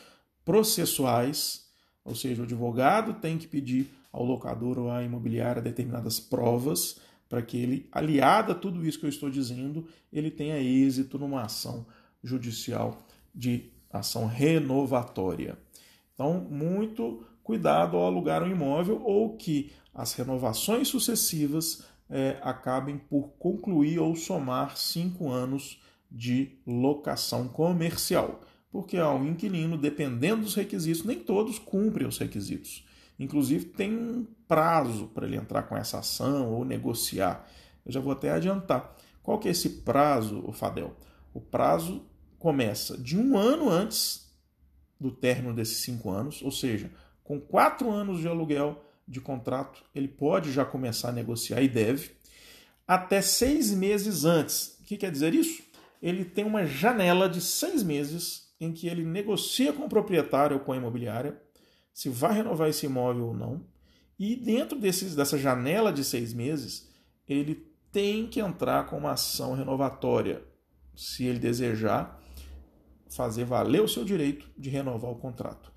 processuais, 0.45 1.65
ou 2.05 2.13
seja, 2.13 2.41
o 2.41 2.45
advogado 2.45 3.15
tem 3.15 3.37
que 3.37 3.47
pedir 3.47 3.91
ao 4.11 4.23
locador 4.23 4.77
ou 4.77 4.91
à 4.91 5.03
imobiliária 5.03 5.61
determinadas 5.61 6.19
provas 6.19 6.99
para 7.27 7.41
que 7.41 7.57
ele, 7.57 7.87
aliado 7.91 8.51
a 8.51 8.55
tudo 8.55 8.85
isso 8.85 8.99
que 8.99 9.05
eu 9.05 9.09
estou 9.09 9.29
dizendo, 9.29 9.87
ele 10.11 10.29
tenha 10.29 10.59
êxito 10.59 11.17
numa 11.17 11.43
ação 11.43 11.85
judicial 12.23 13.01
de 13.33 13.71
ação 13.89 14.27
renovatória. 14.27 15.57
Então, 16.13 16.39
muito 16.49 17.25
cuidado 17.41 17.97
ao 17.97 18.05
alugar 18.05 18.43
um 18.43 18.51
imóvel 18.51 19.01
ou 19.03 19.37
que 19.37 19.71
as 19.93 20.13
renovações 20.13 20.87
sucessivas 20.87 21.83
é, 22.11 22.37
acabem 22.41 22.97
por 22.97 23.29
concluir 23.39 23.97
ou 23.97 24.15
somar 24.15 24.75
cinco 24.75 25.29
anos 25.29 25.81
de 26.11 26.59
locação 26.67 27.47
comercial. 27.47 28.41
Porque 28.69 28.97
ao 28.97 29.25
inquilino, 29.25 29.77
dependendo 29.77 30.43
dos 30.43 30.55
requisitos, 30.55 31.05
nem 31.05 31.19
todos 31.19 31.57
cumprem 31.57 32.07
os 32.07 32.17
requisitos. 32.17 32.85
Inclusive, 33.17 33.65
tem 33.65 33.95
um 33.95 34.27
prazo 34.47 35.07
para 35.07 35.25
ele 35.25 35.37
entrar 35.37 35.63
com 35.63 35.77
essa 35.77 35.99
ação 35.99 36.51
ou 36.51 36.65
negociar. 36.65 37.47
Eu 37.85 37.91
já 37.91 37.99
vou 37.99 38.11
até 38.11 38.31
adiantar. 38.31 38.95
Qual 39.23 39.39
que 39.39 39.47
é 39.47 39.51
esse 39.51 39.69
prazo, 39.81 40.43
o 40.45 40.51
Fadel? 40.51 40.95
O 41.33 41.39
prazo 41.39 42.05
começa 42.37 42.97
de 42.97 43.17
um 43.17 43.37
ano 43.37 43.69
antes 43.69 44.31
do 44.99 45.11
término 45.11 45.53
desses 45.53 45.77
cinco 45.77 46.09
anos, 46.09 46.41
ou 46.41 46.51
seja, 46.51 46.91
com 47.23 47.39
quatro 47.39 47.89
anos 47.89 48.19
de 48.19 48.27
aluguel 48.27 48.83
de 49.11 49.19
contrato, 49.19 49.83
ele 49.93 50.07
pode 50.07 50.51
já 50.51 50.63
começar 50.63 51.09
a 51.09 51.11
negociar 51.11 51.61
e 51.61 51.67
deve, 51.67 52.11
até 52.87 53.21
seis 53.21 53.71
meses 53.71 54.23
antes. 54.23 54.77
O 54.79 54.83
que 54.85 54.97
quer 54.97 55.11
dizer 55.11 55.33
isso? 55.33 55.61
Ele 56.01 56.25
tem 56.25 56.45
uma 56.45 56.65
janela 56.65 57.29
de 57.29 57.41
seis 57.41 57.83
meses 57.83 58.49
em 58.59 58.71
que 58.71 58.87
ele 58.87 59.03
negocia 59.03 59.73
com 59.73 59.83
o 59.83 59.89
proprietário 59.89 60.57
ou 60.57 60.63
com 60.63 60.71
a 60.71 60.77
imobiliária 60.77 61.39
se 61.93 62.09
vai 62.09 62.33
renovar 62.33 62.69
esse 62.69 62.85
imóvel 62.85 63.27
ou 63.27 63.33
não. 63.33 63.65
E 64.17 64.35
dentro 64.35 64.79
desses, 64.79 65.15
dessa 65.15 65.37
janela 65.37 65.91
de 65.91 66.03
seis 66.03 66.33
meses, 66.33 66.89
ele 67.27 67.67
tem 67.91 68.27
que 68.27 68.39
entrar 68.39 68.85
com 68.85 68.97
uma 68.97 69.11
ação 69.11 69.53
renovatória, 69.53 70.43
se 70.95 71.25
ele 71.25 71.39
desejar 71.39 72.19
fazer 73.09 73.43
valer 73.43 73.81
o 73.81 73.87
seu 73.87 74.05
direito 74.05 74.49
de 74.57 74.69
renovar 74.69 75.11
o 75.11 75.15
contrato. 75.15 75.70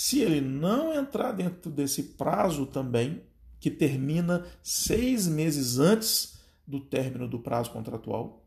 Se 0.00 0.20
ele 0.20 0.40
não 0.40 0.94
entrar 0.94 1.32
dentro 1.32 1.72
desse 1.72 2.14
prazo 2.14 2.66
também, 2.66 3.20
que 3.58 3.68
termina 3.68 4.46
seis 4.62 5.26
meses 5.26 5.80
antes 5.80 6.38
do 6.64 6.78
término 6.78 7.26
do 7.26 7.40
prazo 7.40 7.72
contratual, 7.72 8.46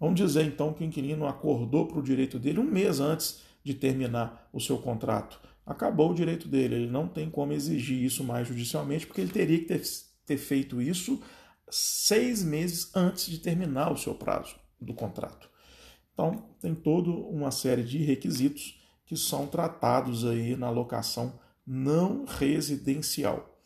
vamos 0.00 0.16
dizer 0.16 0.44
então 0.44 0.72
que 0.72 0.82
o 0.82 0.84
inquilino 0.84 1.24
acordou 1.24 1.86
para 1.86 2.00
o 2.00 2.02
direito 2.02 2.36
dele 2.36 2.58
um 2.58 2.64
mês 2.64 2.98
antes 2.98 3.42
de 3.62 3.74
terminar 3.74 4.50
o 4.52 4.58
seu 4.58 4.76
contrato. 4.76 5.40
Acabou 5.64 6.10
o 6.10 6.14
direito 6.16 6.48
dele, 6.48 6.74
ele 6.74 6.90
não 6.90 7.06
tem 7.06 7.30
como 7.30 7.52
exigir 7.52 8.02
isso 8.02 8.24
mais 8.24 8.48
judicialmente, 8.48 9.06
porque 9.06 9.20
ele 9.20 9.30
teria 9.30 9.60
que 9.60 9.66
ter, 9.66 9.82
ter 10.26 10.36
feito 10.36 10.82
isso 10.82 11.22
seis 11.70 12.42
meses 12.42 12.90
antes 12.92 13.26
de 13.26 13.38
terminar 13.38 13.92
o 13.92 13.96
seu 13.96 14.16
prazo 14.16 14.56
do 14.80 14.92
contrato. 14.92 15.48
Então, 16.12 16.56
tem 16.60 16.74
toda 16.74 17.08
uma 17.08 17.52
série 17.52 17.84
de 17.84 17.98
requisitos 17.98 18.81
que 19.04 19.16
são 19.16 19.46
tratados 19.46 20.24
aí 20.24 20.56
na 20.56 20.70
locação 20.70 21.38
não 21.66 22.24
residencial. 22.24 23.58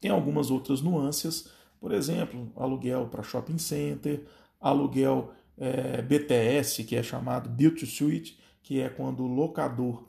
Tem 0.00 0.10
algumas 0.10 0.50
outras 0.50 0.80
nuances, 0.80 1.50
por 1.80 1.92
exemplo, 1.92 2.52
aluguel 2.56 3.08
para 3.08 3.22
shopping 3.22 3.58
center, 3.58 4.24
aluguel 4.60 5.32
é, 5.56 6.02
BTS, 6.02 6.84
que 6.84 6.96
é 6.96 7.02
chamado 7.02 7.48
Build 7.48 7.80
to 7.80 7.86
Suite, 7.86 8.38
que 8.62 8.80
é 8.80 8.88
quando 8.88 9.24
o 9.24 9.26
locador 9.26 10.04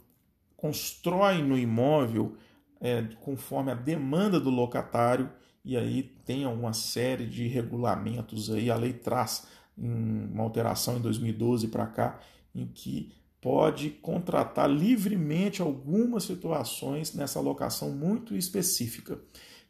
constrói 0.56 1.42
no 1.42 1.58
imóvel 1.58 2.36
é, 2.80 3.02
conforme 3.22 3.72
a 3.72 3.76
demanda 3.76 4.40
do 4.40 4.50
locatário, 4.50 5.30
e 5.64 5.76
aí 5.76 6.04
tem 6.26 6.46
uma 6.46 6.74
série 6.74 7.26
de 7.26 7.48
regulamentos 7.48 8.50
aí, 8.50 8.72
a 8.72 8.76
lei 8.76 8.94
traz 8.94 9.48
uma 9.78 10.44
alteração 10.44 10.98
em 10.98 11.02
2012 11.02 11.68
para 11.68 11.88
cá, 11.88 12.20
em 12.54 12.68
que 12.68 13.14
pode 13.42 13.90
contratar 13.90 14.70
livremente 14.70 15.62
algumas 15.62 16.24
situações 16.24 17.14
nessa 17.14 17.40
locação 17.40 17.92
muito 17.92 18.36
específica, 18.36 19.20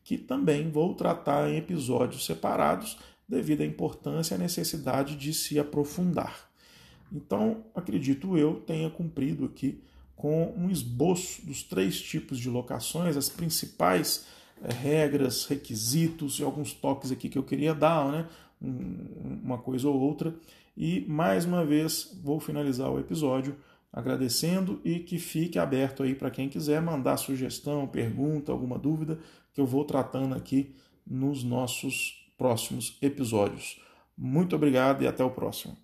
que 0.03 0.17
também 0.17 0.71
vou 0.71 0.95
tratar 0.95 1.49
em 1.49 1.57
episódios 1.57 2.25
separados, 2.25 2.97
devido 3.27 3.61
à 3.61 3.65
importância 3.65 4.33
e 4.33 4.35
à 4.35 4.39
necessidade 4.39 5.15
de 5.15 5.33
se 5.33 5.59
aprofundar. 5.59 6.49
Então, 7.11 7.63
acredito 7.75 8.37
eu 8.37 8.55
tenha 8.55 8.89
cumprido 8.89 9.45
aqui 9.45 9.83
com 10.15 10.53
um 10.57 10.69
esboço 10.69 11.45
dos 11.45 11.63
três 11.63 12.01
tipos 12.01 12.39
de 12.39 12.49
locações, 12.49 13.15
as 13.15 13.29
principais 13.29 14.25
é, 14.61 14.73
regras, 14.73 15.45
requisitos 15.45 16.39
e 16.39 16.43
alguns 16.43 16.73
toques 16.73 17.11
aqui 17.11 17.29
que 17.29 17.37
eu 17.37 17.43
queria 17.43 17.73
dar, 17.73 18.11
né? 18.11 18.27
uma 18.61 19.57
coisa 19.57 19.87
ou 19.87 19.97
outra. 19.97 20.35
E 20.75 21.05
mais 21.07 21.45
uma 21.45 21.65
vez 21.65 22.19
vou 22.23 22.39
finalizar 22.39 22.89
o 22.91 22.99
episódio 22.99 23.55
agradecendo 23.91 24.79
e 24.83 24.99
que 24.99 25.17
fique 25.17 25.57
aberto 25.57 26.03
aí 26.03 26.13
para 26.13 26.29
quem 26.29 26.47
quiser 26.47 26.81
mandar 26.81 27.17
sugestão, 27.17 27.87
pergunta, 27.87 28.51
alguma 28.51 28.77
dúvida, 28.77 29.19
que 29.53 29.59
eu 29.59 29.65
vou 29.65 29.83
tratando 29.83 30.35
aqui 30.35 30.75
nos 31.05 31.43
nossos 31.43 32.31
próximos 32.37 32.97
episódios. 33.01 33.81
Muito 34.17 34.55
obrigado 34.55 35.03
e 35.03 35.07
até 35.07 35.23
o 35.23 35.31
próximo. 35.31 35.75